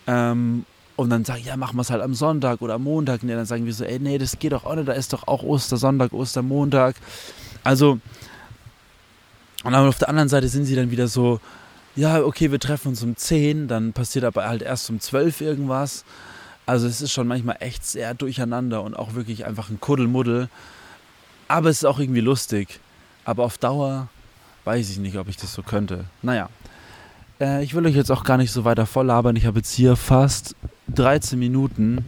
Ähm, 0.05 0.65
und 0.95 1.09
dann 1.09 1.25
sagen, 1.25 1.43
ja, 1.45 1.57
machen 1.57 1.75
wir 1.77 1.81
es 1.81 1.89
halt 1.89 2.01
am 2.01 2.13
Sonntag 2.13 2.61
oder 2.61 2.75
am 2.75 2.83
Montag. 2.83 3.23
Nee, 3.23 3.33
dann 3.33 3.45
sagen 3.45 3.65
wir 3.65 3.73
so, 3.73 3.83
ey, 3.83 3.99
nee, 3.99 4.17
das 4.17 4.39
geht 4.39 4.53
doch 4.53 4.65
auch 4.65 4.75
nicht. 4.75 4.87
Da 4.87 4.93
ist 4.93 5.11
doch 5.13 5.27
auch 5.27 5.43
Ostersonntag, 5.43 6.13
Ostermontag. 6.13 6.95
Also, 7.63 7.99
und 9.63 9.73
aber 9.73 9.89
auf 9.89 9.97
der 9.97 10.09
anderen 10.09 10.29
Seite 10.29 10.47
sind 10.47 10.65
sie 10.65 10.75
dann 10.75 10.91
wieder 10.91 11.07
so, 11.07 11.39
ja, 11.95 12.21
okay, 12.21 12.51
wir 12.51 12.59
treffen 12.59 12.89
uns 12.89 13.03
um 13.03 13.15
10, 13.15 13.67
dann 13.67 13.93
passiert 13.93 14.25
aber 14.25 14.47
halt 14.47 14.61
erst 14.61 14.89
um 14.89 14.99
12 14.99 15.41
irgendwas. 15.41 16.05
Also 16.65 16.87
es 16.87 17.01
ist 17.01 17.11
schon 17.11 17.27
manchmal 17.27 17.57
echt 17.59 17.85
sehr 17.85 18.13
durcheinander 18.13 18.81
und 18.81 18.95
auch 18.95 19.13
wirklich 19.13 19.45
einfach 19.45 19.69
ein 19.69 19.79
Kuddelmuddel. 19.79 20.49
Aber 21.47 21.69
es 21.69 21.77
ist 21.77 21.85
auch 21.85 21.99
irgendwie 21.99 22.21
lustig. 22.21 22.79
Aber 23.23 23.43
auf 23.43 23.57
Dauer 23.57 24.07
weiß 24.63 24.89
ich 24.89 24.97
nicht, 24.97 25.17
ob 25.17 25.27
ich 25.27 25.37
das 25.37 25.53
so 25.53 25.61
könnte. 25.61 26.05
Naja, 26.21 26.49
äh, 27.39 27.63
ich 27.63 27.73
will 27.75 27.85
euch 27.85 27.95
jetzt 27.95 28.11
auch 28.11 28.23
gar 28.23 28.37
nicht 28.37 28.51
so 28.51 28.65
weiter 28.65 28.85
voll 28.85 29.07
labern. 29.07 29.35
Ich 29.35 29.45
habe 29.45 29.59
jetzt 29.59 29.73
hier 29.73 29.95
fast 29.95 30.55
13 30.93 31.37
Minuten. 31.37 32.05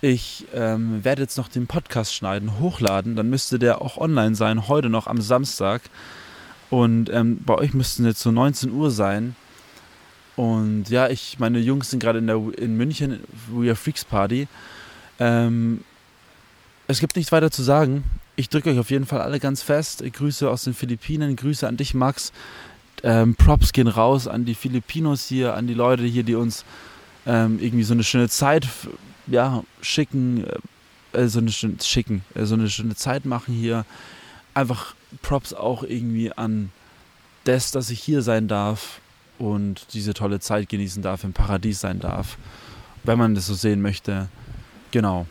Ich 0.00 0.46
ähm, 0.54 1.04
werde 1.04 1.22
jetzt 1.22 1.36
noch 1.36 1.48
den 1.48 1.66
Podcast 1.66 2.14
schneiden, 2.14 2.58
hochladen. 2.58 3.16
Dann 3.16 3.28
müsste 3.28 3.58
der 3.58 3.82
auch 3.82 3.98
online 3.98 4.34
sein, 4.34 4.68
heute 4.68 4.88
noch 4.88 5.06
am 5.06 5.20
Samstag. 5.20 5.82
Und 6.70 7.10
ähm, 7.10 7.42
bei 7.44 7.54
euch 7.54 7.74
müssten 7.74 8.06
jetzt 8.06 8.20
so 8.20 8.30
19 8.30 8.72
Uhr 8.72 8.90
sein. 8.90 9.36
Und 10.36 10.88
ja, 10.88 11.08
ich, 11.08 11.38
meine 11.38 11.58
Jungs 11.58 11.90
sind 11.90 12.00
gerade 12.00 12.20
in, 12.20 12.28
in 12.28 12.76
München, 12.76 13.20
We 13.52 13.66
Are 13.66 13.76
Freaks 13.76 14.04
Party. 14.04 14.48
Ähm, 15.18 15.84
es 16.86 17.00
gibt 17.00 17.16
nichts 17.16 17.30
weiter 17.30 17.50
zu 17.50 17.62
sagen. 17.62 18.04
Ich 18.36 18.48
drücke 18.48 18.70
euch 18.70 18.78
auf 18.78 18.90
jeden 18.90 19.04
Fall 19.04 19.20
alle 19.20 19.38
ganz 19.38 19.62
fest. 19.62 20.02
Grüße 20.02 20.48
aus 20.48 20.64
den 20.64 20.72
Philippinen, 20.72 21.36
Grüße 21.36 21.68
an 21.68 21.76
dich, 21.76 21.92
Max. 21.92 22.32
Ähm, 23.02 23.34
Props 23.34 23.72
gehen 23.72 23.88
raus 23.88 24.28
an 24.28 24.44
die 24.44 24.54
Filipinos 24.54 25.26
hier, 25.26 25.54
an 25.54 25.66
die 25.66 25.74
Leute 25.74 26.04
hier, 26.04 26.22
die 26.22 26.34
uns 26.34 26.64
ähm, 27.26 27.58
irgendwie 27.60 27.84
so 27.84 27.94
eine 27.94 28.04
schöne 28.04 28.28
Zeit 28.28 28.66
ja, 29.26 29.62
schicken, 29.80 30.44
äh, 31.12 31.26
so 31.26 31.38
eine 31.38 31.50
schöne, 31.50 31.76
schicken, 31.82 32.24
äh, 32.34 32.44
so 32.44 32.54
eine 32.54 32.68
schöne 32.68 32.94
Zeit 32.94 33.24
machen 33.24 33.54
hier. 33.54 33.84
Einfach 34.54 34.94
Props 35.22 35.54
auch 35.54 35.82
irgendwie 35.82 36.32
an 36.32 36.70
das, 37.44 37.70
dass 37.70 37.90
ich 37.90 38.00
hier 38.02 38.22
sein 38.22 38.48
darf 38.48 39.00
und 39.38 39.94
diese 39.94 40.12
tolle 40.12 40.40
Zeit 40.40 40.68
genießen 40.68 41.02
darf, 41.02 41.24
im 41.24 41.32
Paradies 41.32 41.80
sein 41.80 41.98
darf, 42.00 42.36
wenn 43.04 43.18
man 43.18 43.34
das 43.34 43.46
so 43.46 43.54
sehen 43.54 43.80
möchte. 43.80 44.28
Genau. 44.90 45.26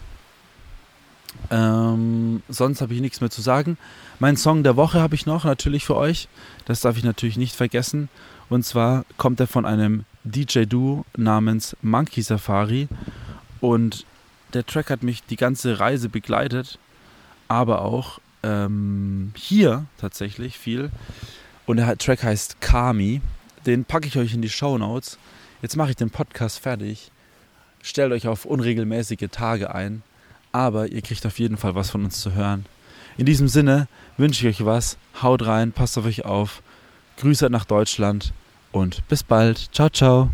Ähm, 1.52 2.44
sonst 2.48 2.82
habe 2.82 2.94
ich 2.94 3.02
nichts 3.02 3.22
mehr 3.22 3.30
zu 3.30 3.42
sagen. 3.42 3.78
Mein 4.20 4.38
Song 4.38 4.64
der 4.64 4.76
Woche 4.76 5.02
habe 5.02 5.16
ich 5.16 5.26
noch 5.26 5.46
natürlich 5.46 5.86
für 5.86 5.96
euch. 5.96 6.28
Das 6.66 6.82
darf 6.82 6.98
ich 6.98 7.04
natürlich 7.04 7.38
nicht 7.38 7.56
vergessen. 7.56 8.10
Und 8.50 8.66
zwar 8.66 9.06
kommt 9.18 9.40
er 9.40 9.48
von 9.48 9.66
einem 9.66 10.06
DJ-Duo 10.24 11.06
namens 11.16 11.76
Monkey 11.82 12.22
Safari. 12.22 12.88
Und 13.62 14.06
der 14.54 14.66
Track 14.66 14.90
hat 14.90 15.04
mich 15.04 15.24
die 15.24 15.36
ganze 15.36 15.80
Reise 15.80 16.10
begleitet, 16.10 16.80
aber 17.48 17.84
auch 17.84 18.20
ähm, 18.44 19.32
hier 19.36 19.86
tatsächlich 20.00 20.58
viel. 20.58 20.92
Und 21.66 21.78
der 21.78 21.98
Track 21.98 22.24
heißt 22.24 22.62
Kami. 22.62 23.22
Den 23.66 23.86
packe 23.86 24.08
ich 24.08 24.18
euch 24.18 24.34
in 24.34 24.42
die 24.42 24.50
Show 24.50 24.78
Notes. 24.78 25.18
Jetzt 25.62 25.76
mache 25.76 25.92
ich 25.92 25.96
den 25.96 26.10
Podcast 26.10 26.60
fertig. 26.60 27.12
Stellt 27.82 28.12
euch 28.12 28.28
auf 28.28 28.46
unregelmäßige 28.46 29.28
Tage 29.32 29.74
ein. 29.74 30.02
Aber 30.52 30.92
ihr 30.92 31.02
kriegt 31.02 31.26
auf 31.26 31.40
jeden 31.40 31.58
Fall 31.58 31.76
was 31.76 31.90
von 31.90 32.04
uns 32.04 32.20
zu 32.22 32.34
hören. 32.34 32.66
In 33.18 33.26
diesem 33.26 33.48
Sinne 33.48 33.88
wünsche 34.18 34.48
ich 34.48 34.62
euch 34.62 34.66
was. 34.66 34.98
Haut 35.22 35.46
rein, 35.46 35.72
passt 35.72 35.98
auf 35.98 36.06
euch 36.06 36.26
auf. 36.26 36.62
Grüße 37.18 37.50
nach 37.50 37.66
Deutschland 37.66 38.34
und 38.72 39.08
bis 39.08 39.24
bald. 39.24 39.70
Ciao, 39.74 39.90
ciao. 39.90 40.30